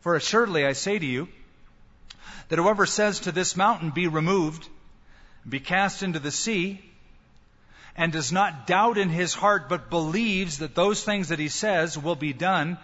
[0.00, 1.28] For assuredly I say to you,
[2.48, 4.68] that whoever says to this mountain, Be removed,
[5.48, 6.80] be cast into the sea,
[7.96, 11.96] and does not doubt in his heart, but believes that those things that he says
[11.96, 12.78] will be done,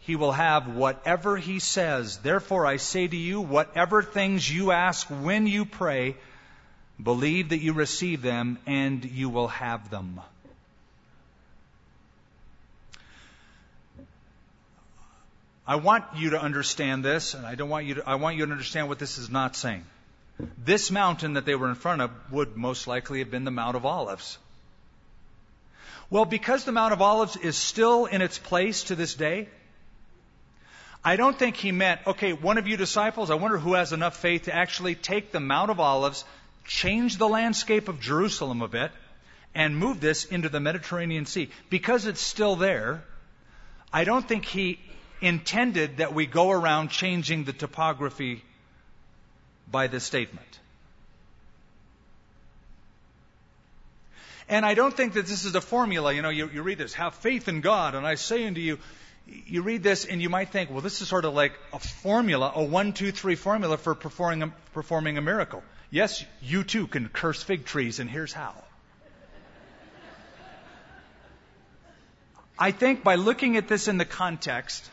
[0.00, 2.18] he will have whatever he says.
[2.18, 6.16] Therefore, I say to you, whatever things you ask when you pray,
[7.02, 10.20] believe that you receive them, and you will have them.
[15.66, 18.46] I want you to understand this, and I don't want you to, I want you
[18.46, 19.84] to understand what this is not saying.
[20.56, 23.76] This mountain that they were in front of would most likely have been the Mount
[23.76, 24.38] of Olives.
[26.08, 29.48] Well, because the Mount of Olives is still in its place to this day,
[31.04, 34.16] I don't think he meant, okay, one of you disciples, I wonder who has enough
[34.16, 36.24] faith to actually take the Mount of Olives,
[36.68, 38.92] change the landscape of Jerusalem a bit,
[39.54, 41.50] and move this into the Mediterranean Sea.
[41.70, 43.02] Because it's still there,
[43.92, 44.78] I don't think he
[45.20, 48.44] intended that we go around changing the topography
[49.68, 50.46] by this statement.
[54.48, 56.12] And I don't think that this is a formula.
[56.12, 58.78] You know, you, you read this, have faith in God, and I say unto you,
[59.26, 62.52] you read this and you might think, well, this is sort of like a formula,
[62.54, 65.62] a one, two, three formula for performing a, performing a miracle.
[65.90, 68.54] Yes, you too can curse fig trees, and here's how.
[72.58, 74.90] I think by looking at this in the context,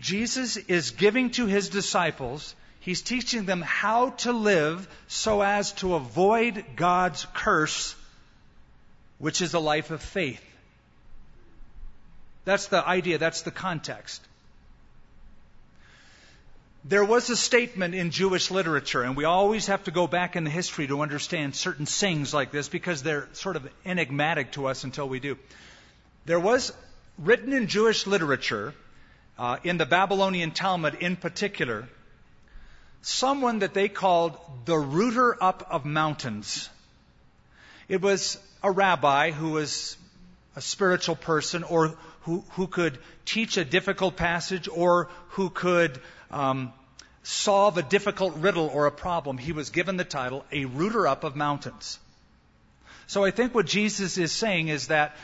[0.00, 5.94] Jesus is giving to his disciples He's teaching them how to live so as to
[5.94, 7.94] avoid God's curse,
[9.18, 10.44] which is a life of faith.
[12.44, 14.26] That's the idea, that's the context.
[16.84, 20.44] There was a statement in Jewish literature, and we always have to go back in
[20.44, 24.84] the history to understand certain sayings like this because they're sort of enigmatic to us
[24.84, 25.36] until we do.
[26.24, 26.72] There was
[27.18, 28.74] written in Jewish literature,
[29.38, 31.88] uh, in the Babylonian Talmud in particular,
[33.02, 36.68] someone that they called the rooter up of mountains.
[37.88, 39.96] It was a rabbi who was
[40.54, 46.00] a spiritual person or who, who could teach a difficult passage or who could
[46.30, 46.72] um,
[47.22, 49.38] solve a difficult riddle or a problem.
[49.38, 51.98] He was given the title a rooter up of mountains.
[53.06, 55.16] So I think what Jesus is saying is that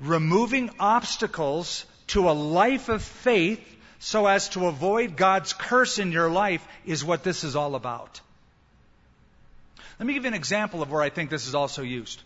[0.00, 3.62] removing obstacles to a life of faith
[3.98, 8.20] so as to avoid God's curse in your life is what this is all about.
[9.98, 12.22] Let me give you an example of where I think this is also used.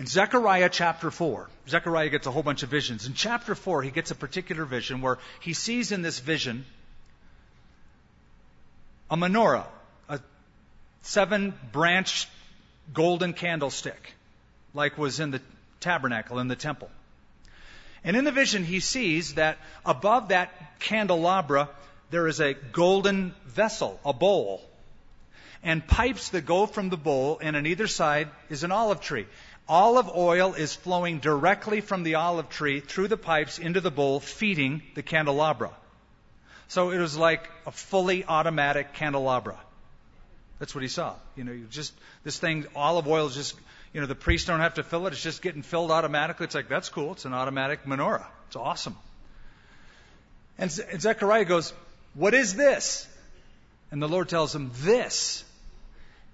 [0.00, 3.06] In Zechariah chapter 4, Zechariah gets a whole bunch of visions.
[3.06, 6.64] In chapter 4, he gets a particular vision where he sees in this vision
[9.10, 9.66] a menorah,
[10.08, 10.20] a
[11.02, 12.30] seven branched
[12.94, 14.14] golden candlestick,
[14.72, 15.42] like was in the
[15.80, 16.90] tabernacle in the temple.
[18.02, 21.68] And in the vision, he sees that above that candelabra,
[22.10, 24.62] there is a golden vessel, a bowl,
[25.62, 29.26] and pipes that go from the bowl, and on either side is an olive tree.
[29.70, 34.18] Olive oil is flowing directly from the olive tree through the pipes into the bowl,
[34.18, 35.70] feeding the candelabra.
[36.66, 39.56] So it was like a fully automatic candelabra.
[40.58, 41.14] That's what he saw.
[41.36, 41.94] You know, you just
[42.24, 43.54] this thing, olive oil is just
[43.92, 45.12] you know, the priests don't have to fill it.
[45.12, 46.44] It's just getting filled automatically.
[46.44, 47.12] It's like, that's cool.
[47.12, 48.26] It's an automatic menorah.
[48.48, 48.96] It's awesome.
[50.58, 51.72] And Zechariah goes,
[52.14, 53.08] What is this?
[53.92, 55.44] And the Lord tells him, This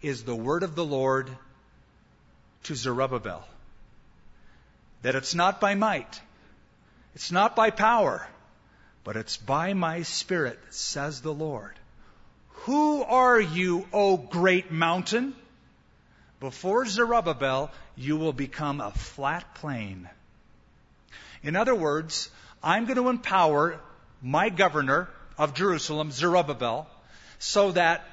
[0.00, 1.30] is the word of the Lord
[2.66, 3.46] to Zerubbabel.
[5.02, 6.20] That it's not by might,
[7.14, 8.26] it's not by power,
[9.04, 11.74] but it's by my spirit, says the Lord.
[12.66, 15.34] Who are you, O great mountain?
[16.40, 20.08] Before Zerubbabel, you will become a flat plain.
[21.42, 22.28] In other words,
[22.62, 23.80] I'm going to empower
[24.20, 25.08] my governor
[25.38, 26.88] of Jerusalem, Zerubbabel,
[27.38, 28.04] so that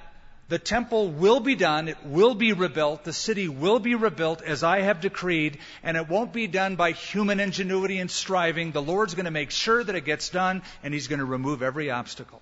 [0.50, 4.62] the temple will be done, it will be rebuilt, the city will be rebuilt as
[4.64, 8.72] I have decreed, and it won't be done by human ingenuity and striving.
[8.72, 11.64] The Lord's going to make sure that it gets done, and He's going to remove
[11.64, 12.42] every obstacle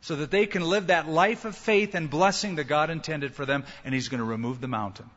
[0.00, 3.44] so that they can live that life of faith and blessing that God intended for
[3.44, 5.10] them, and He's going to remove the mountain.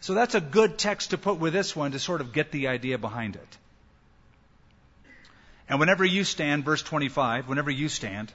[0.00, 2.68] So that's a good text to put with this one to sort of get the
[2.68, 3.58] idea behind it.
[5.68, 8.30] And whenever you stand, verse 25, whenever you stand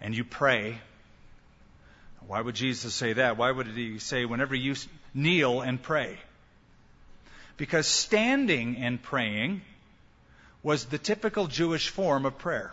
[0.00, 0.78] and you pray,
[2.26, 3.36] why would Jesus say that?
[3.36, 4.74] Why would he say whenever you
[5.14, 6.18] kneel and pray?
[7.56, 9.62] Because standing and praying
[10.62, 12.72] was the typical Jewish form of prayer.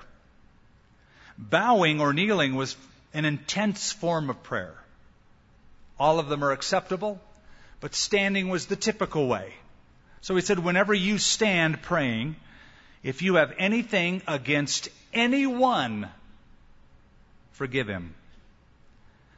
[1.37, 2.75] Bowing or kneeling was
[3.13, 4.75] an intense form of prayer.
[5.97, 7.21] All of them are acceptable,
[7.79, 9.53] but standing was the typical way.
[10.21, 12.35] So he said, whenever you stand praying,
[13.03, 16.09] if you have anything against anyone,
[17.55, 18.13] forgive him.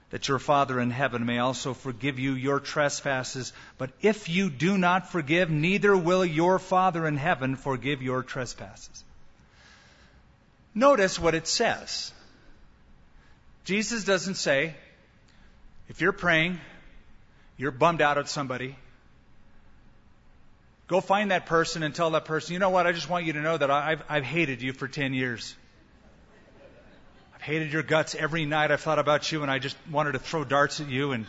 [0.09, 3.51] That your Father in heaven may also forgive you your trespasses.
[3.77, 9.03] But if you do not forgive, neither will your Father in heaven forgive your trespasses.
[10.73, 12.13] Notice what it says.
[13.65, 14.75] Jesus doesn't say,
[15.89, 16.59] if you're praying,
[17.57, 18.75] you're bummed out at somebody,
[20.87, 23.33] go find that person and tell that person, you know what, I just want you
[23.33, 25.55] to know that I've, I've hated you for 10 years.
[27.47, 28.71] Hated your guts every night.
[28.71, 31.25] I've thought about you and I just wanted to throw darts at you and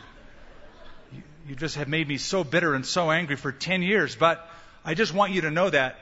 [1.13, 4.17] you, you just have made me so bitter and so angry for 10 years.
[4.17, 4.45] But
[4.83, 5.97] I just want you to know that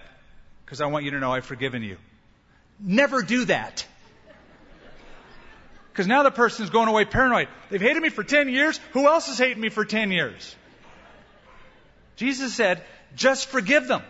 [0.66, 1.98] because I want you to know I've forgiven you.
[2.80, 3.86] Never do that.
[5.92, 7.48] Because now the person is going away paranoid.
[7.70, 8.80] They've hated me for 10 years.
[8.94, 10.56] Who else has hated me for 10 years?
[12.16, 12.82] Jesus said,
[13.16, 14.02] just forgive them.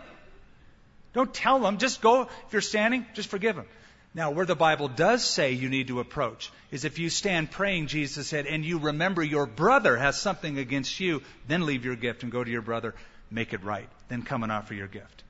[1.12, 1.76] Don't tell them.
[1.76, 2.22] Just go.
[2.22, 3.66] If you're standing, just forgive them.
[4.14, 7.88] Now, where the Bible does say you need to approach is if you stand praying,
[7.88, 12.22] Jesus said, and you remember your brother has something against you, then leave your gift
[12.22, 12.94] and go to your brother,
[13.30, 13.88] make it right.
[14.08, 15.24] Then come and offer your gift.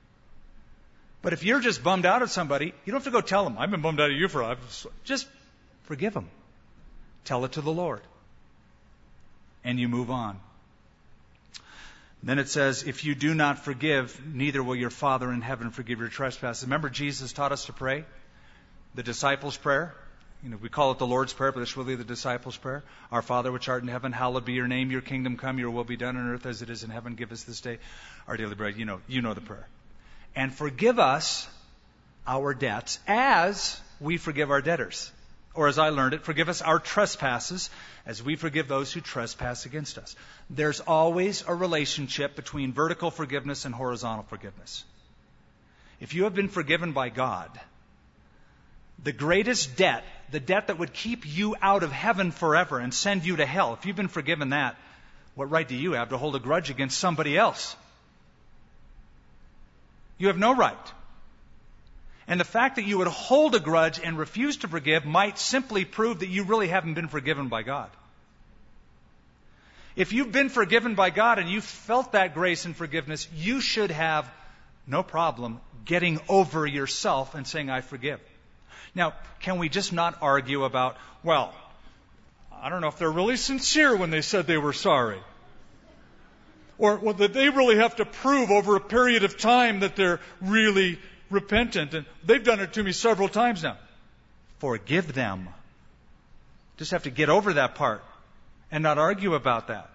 [1.21, 3.57] But if you're just bummed out at somebody, you don't have to go tell them,
[3.57, 5.27] I've been bummed out at you for, I've, just
[5.83, 6.29] forgive them.
[7.25, 8.01] Tell it to the Lord.
[9.65, 10.39] And you move on.
[12.23, 15.99] Then it says, if you do not forgive, neither will your Father in heaven forgive
[15.99, 16.63] your trespasses.
[16.63, 18.05] Remember, Jesus taught us to pray?
[18.99, 19.95] The disciples' prayer?
[20.43, 22.83] You know, we call it the Lord's Prayer, but it's really the disciples' prayer.
[23.13, 25.85] Our Father which art in heaven, hallowed be your name, your kingdom come, your will
[25.85, 27.15] be done on earth as it is in heaven.
[27.15, 27.79] Give us this day
[28.27, 28.75] our daily bread.
[28.75, 29.65] You know, you know the prayer
[30.35, 31.47] and forgive us
[32.27, 35.13] our debts as we forgive our debtors.
[35.55, 37.69] or as I learned it, forgive us our trespasses
[38.05, 40.15] as we forgive those who trespass against us.
[40.49, 44.83] There's always a relationship between vertical forgiveness and horizontal forgiveness.
[45.99, 47.59] If you have been forgiven by God,
[49.03, 53.25] the greatest debt, the debt that would keep you out of heaven forever and send
[53.25, 54.75] you to hell, if you've been forgiven that,
[55.35, 57.75] what right do you have to hold a grudge against somebody else?
[60.17, 60.75] You have no right.
[62.27, 65.85] And the fact that you would hold a grudge and refuse to forgive might simply
[65.85, 67.89] prove that you really haven't been forgiven by God.
[69.95, 73.91] If you've been forgiven by God and you've felt that grace and forgiveness, you should
[73.91, 74.29] have
[74.85, 78.19] no problem getting over yourself and saying, I forgive.
[78.95, 81.53] Now, can we just not argue about, well,
[82.61, 85.19] I don't know if they're really sincere when they said they were sorry.
[86.77, 90.19] Or well, that they really have to prove over a period of time that they're
[90.41, 90.99] really
[91.29, 91.93] repentant.
[91.93, 93.77] And they've done it to me several times now.
[94.59, 95.49] Forgive them.
[96.77, 98.03] Just have to get over that part
[98.71, 99.89] and not argue about that.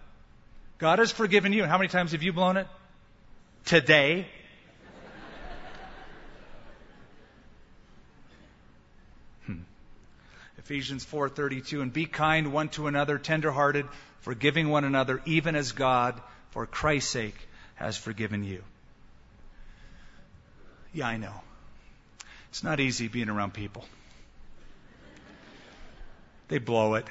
[0.79, 1.65] God has forgiven you.
[1.65, 2.67] How many times have you blown it?
[3.65, 4.27] Today.
[10.65, 13.87] Ephesians 4:32 and be kind one to another tenderhearted
[14.21, 16.19] forgiving one another even as God
[16.53, 17.37] for Christ's sake
[17.75, 18.65] has forgiven you.
[20.95, 21.35] Yeah, I know.
[22.49, 23.85] It's not easy being around people.
[26.49, 27.07] They blow it.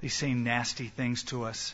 [0.00, 1.72] They say nasty things to us.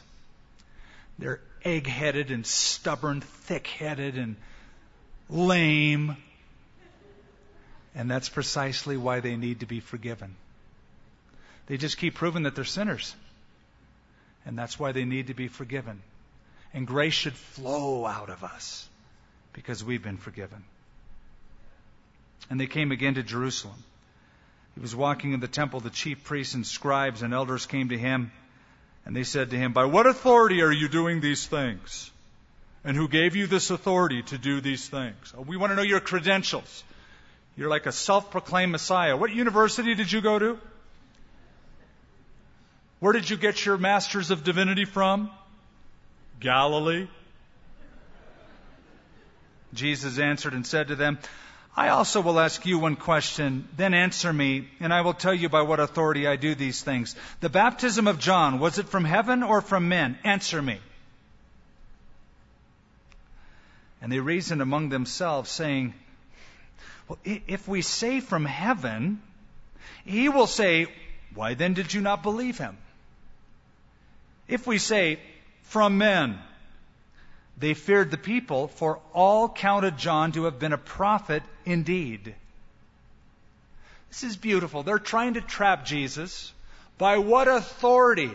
[1.18, 4.36] They're egg headed and stubborn, thick headed and
[5.30, 6.18] lame.
[7.94, 10.34] And that's precisely why they need to be forgiven.
[11.66, 13.14] They just keep proving that they're sinners.
[14.44, 16.02] And that's why they need to be forgiven.
[16.74, 18.86] And grace should flow out of us
[19.52, 20.64] because we've been forgiven.
[22.50, 23.82] And they came again to Jerusalem.
[24.74, 25.80] He was walking in the temple.
[25.80, 28.32] The chief priests and scribes and elders came to him,
[29.06, 32.10] and they said to him, By what authority are you doing these things?
[32.82, 35.32] And who gave you this authority to do these things?
[35.38, 36.84] Oh, we want to know your credentials.
[37.56, 39.16] You're like a self proclaimed Messiah.
[39.16, 40.58] What university did you go to?
[43.00, 45.30] Where did you get your Masters of Divinity from?
[46.40, 47.06] Galilee?
[49.72, 51.18] Jesus answered and said to them,
[51.76, 55.48] I also will ask you one question, then answer me, and I will tell you
[55.48, 57.16] by what authority I do these things.
[57.40, 60.16] The baptism of John, was it from heaven or from men?
[60.22, 60.78] Answer me.
[64.00, 65.94] And they reasoned among themselves, saying,
[67.08, 69.20] Well, if we say from heaven,
[70.04, 70.86] he will say,
[71.34, 72.76] Why then did you not believe him?
[74.48, 75.18] If we say,
[75.64, 76.38] from men.
[77.56, 82.34] They feared the people, for all counted John to have been a prophet indeed.
[84.08, 84.82] This is beautiful.
[84.82, 86.52] They're trying to trap Jesus.
[86.98, 88.30] By what authority?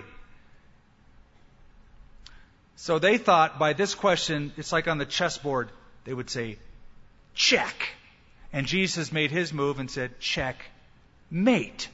[2.75, 5.69] So they thought by this question, it's like on the chessboard,
[6.05, 6.57] they would say,
[7.35, 7.89] check.
[8.51, 10.65] And Jesus made his move and said, check,
[11.29, 11.89] mate.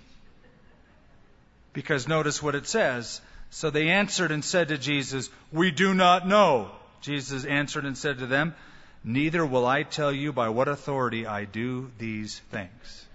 [1.73, 3.21] Because notice what it says
[3.55, 6.71] so they answered and said to Jesus, We do not know.
[6.99, 8.53] Jesus answered and said to them,
[9.01, 13.05] Neither will I tell you by what authority I do these things.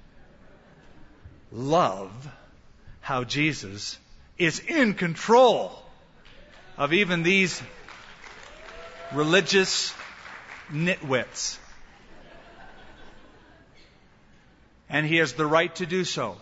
[1.53, 2.11] Love
[3.03, 3.99] how Jesus
[4.39, 5.77] is in control
[6.79, 7.61] of even these
[9.13, 9.93] religious
[10.73, 11.59] nitwits.
[14.91, 16.37] And he has the right to do so.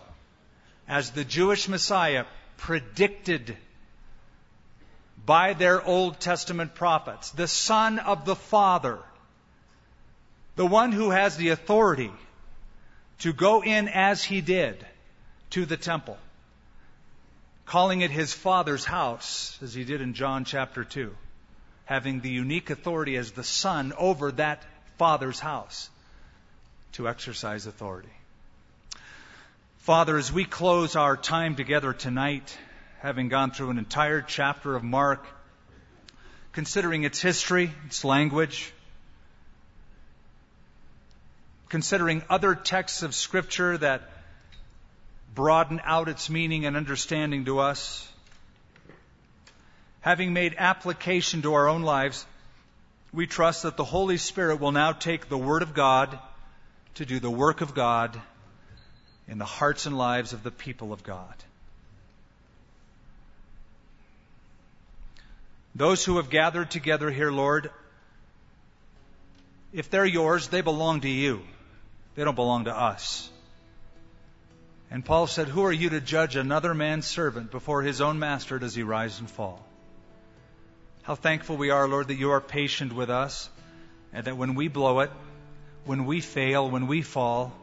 [0.87, 2.25] As the Jewish Messiah
[2.57, 3.55] predicted
[5.25, 7.29] by their Old Testament prophets.
[7.31, 8.99] The Son of the Father,
[10.55, 12.11] the one who has the authority
[13.19, 14.85] to go in as he did
[15.51, 16.17] to the temple,
[17.65, 21.15] calling it his Father's house, as he did in John chapter 2,
[21.85, 24.63] having the unique authority as the Son over that
[24.97, 25.89] Father's house
[26.93, 28.09] to exercise authority.
[29.89, 32.55] Father, as we close our time together tonight,
[32.99, 35.25] having gone through an entire chapter of Mark,
[36.51, 38.71] considering its history, its language,
[41.69, 44.07] considering other texts of Scripture that
[45.33, 48.07] broaden out its meaning and understanding to us,
[50.01, 52.27] having made application to our own lives,
[53.11, 56.19] we trust that the Holy Spirit will now take the Word of God
[56.93, 58.21] to do the work of God
[59.29, 61.35] in the hearts and lives of the people of God.
[65.75, 67.69] Those who have gathered together here, Lord,
[69.71, 71.41] if they're yours, they belong to you.
[72.15, 73.29] They don't belong to us.
[74.89, 78.57] And Paul said, Who are you to judge another man's servant before his own master
[78.57, 79.63] does he rise and fall?
[81.03, 83.47] How thankful we are, Lord, that you are patient with us
[84.11, 85.11] and that when we blow it,
[85.85, 87.53] when we fail, when we fall,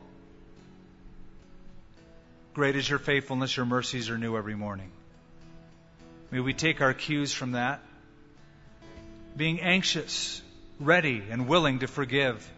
[2.57, 4.91] great is your faithfulness, your mercies are new every morning.
[6.31, 7.83] May we take our cues from that,
[9.37, 10.41] being anxious,
[10.81, 12.51] ready, and willing to forgive,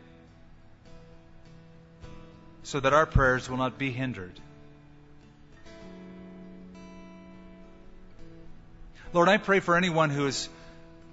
[2.62, 4.38] so that our prayers will not be hindered.
[9.12, 10.48] Lord, I pray for anyone who has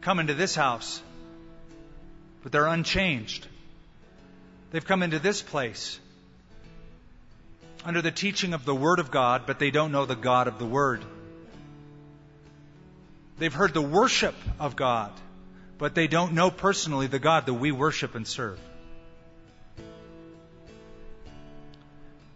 [0.02, 1.02] come into this house,
[2.44, 3.48] but they're unchanged.
[4.70, 6.00] They've come into this place
[7.86, 10.58] under the teaching of the Word of God, but they don't know the God of
[10.58, 11.06] the Word.
[13.38, 15.12] They've heard the worship of God,
[15.78, 18.60] but they don't know personally the God that we worship and serve.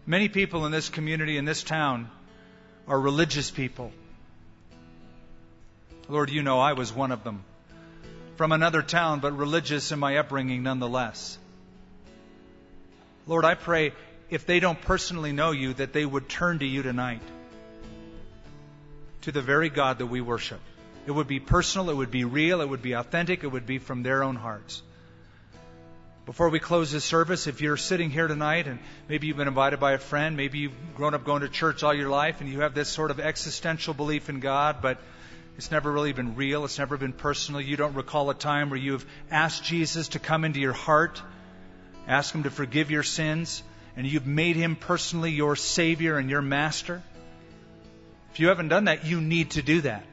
[0.06, 2.10] Many people in this community, in this town,
[2.86, 3.92] are religious people.
[6.08, 7.44] Lord, you know I was one of them.
[8.36, 11.38] From another town, but religious in my upbringing nonetheless.
[13.26, 13.92] Lord, I pray
[14.30, 17.22] if they don't personally know you, that they would turn to you tonight.
[19.22, 20.60] To the very God that we worship.
[21.06, 23.78] It would be personal, it would be real, it would be authentic, it would be
[23.78, 24.82] from their own hearts.
[26.26, 28.78] Before we close this service, if you're sitting here tonight and
[29.08, 31.92] maybe you've been invited by a friend, maybe you've grown up going to church all
[31.92, 34.98] your life and you have this sort of existential belief in God, but
[35.56, 36.64] it's never really been real.
[36.64, 37.60] It's never been personal.
[37.60, 41.20] You don't recall a time where you have asked Jesus to come into your heart,
[42.06, 43.62] ask Him to forgive your sins,
[43.96, 47.02] and you've made Him personally your Savior and your Master.
[48.32, 50.04] If you haven't done that, you need to do that.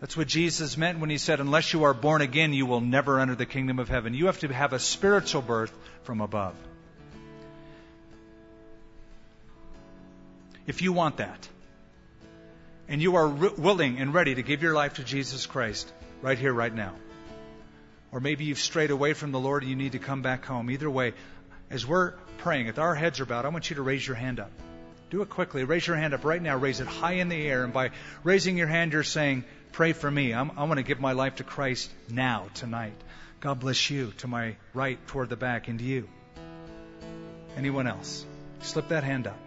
[0.00, 3.20] That's what Jesus meant when He said, Unless you are born again, you will never
[3.20, 4.14] enter the kingdom of heaven.
[4.14, 5.72] You have to have a spiritual birth
[6.02, 6.54] from above.
[10.66, 11.48] If you want that,
[12.88, 15.90] and you are re- willing and ready to give your life to Jesus Christ
[16.20, 16.94] right here, right now.
[18.12, 20.70] Or maybe you've strayed away from the Lord and you need to come back home.
[20.70, 21.14] Either way,
[21.72, 24.38] as we're praying, if our heads are bowed, I want you to raise your hand
[24.38, 24.50] up.
[25.10, 25.64] Do it quickly.
[25.64, 26.56] Raise your hand up right now.
[26.56, 27.64] Raise it high in the air.
[27.64, 27.90] And by
[28.22, 30.34] raising your hand, you're saying, Pray for me.
[30.34, 32.92] I'm, I want to give my life to Christ now, tonight.
[33.40, 34.12] God bless you.
[34.18, 36.08] To my right, toward the back, and to you.
[37.56, 38.24] Anyone else?
[38.60, 39.38] Slip that hand up.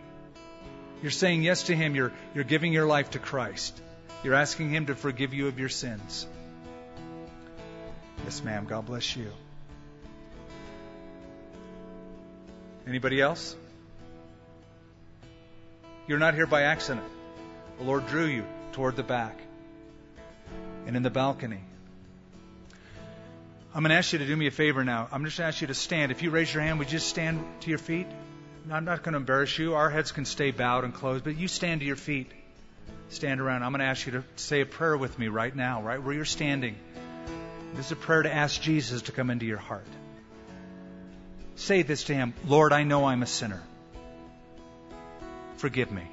[1.04, 1.94] You're saying yes to Him.
[1.94, 3.80] You're, you're giving your life to Christ.
[4.24, 6.26] You're asking Him to forgive you of your sins.
[8.24, 8.66] Yes, ma'am.
[8.66, 9.32] God bless you.
[12.88, 13.56] Anybody else?
[16.08, 17.06] You're not here by accident.
[17.80, 19.40] The Lord drew you toward the back
[20.86, 21.62] and in the balcony.
[23.74, 25.08] I'm going to ask you to do me a favor now.
[25.12, 26.12] I'm just going to ask you to stand.
[26.12, 28.08] If you raise your hand, would you just stand to your feet?
[28.72, 29.74] I'm not going to embarrass you.
[29.74, 32.32] Our heads can stay bowed and closed, but you stand to your feet.
[33.10, 33.64] Stand around.
[33.64, 36.14] I'm going to ask you to say a prayer with me right now, right where
[36.14, 36.76] you're standing.
[37.74, 39.86] This is a prayer to ask Jesus to come into your heart.
[41.56, 43.62] Say this to him Lord, I know I'm a sinner.
[45.58, 46.04] Forgive me.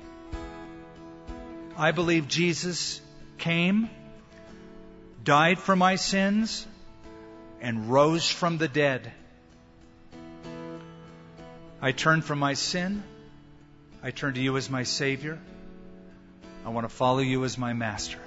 [1.76, 3.00] I believe Jesus
[3.38, 3.90] came,
[5.24, 6.66] died for my sins,
[7.60, 9.12] and rose from the dead
[11.84, 13.02] I turn from my sin.
[14.04, 15.40] I turn to you as my Savior.
[16.64, 18.20] I want to follow you as my Master.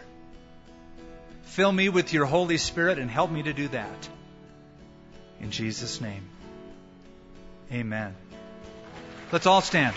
[1.43, 4.09] Fill me with your Holy Spirit and help me to do that.
[5.39, 6.28] In Jesus' name,
[7.72, 8.16] amen.
[9.32, 9.95] Let's all stand.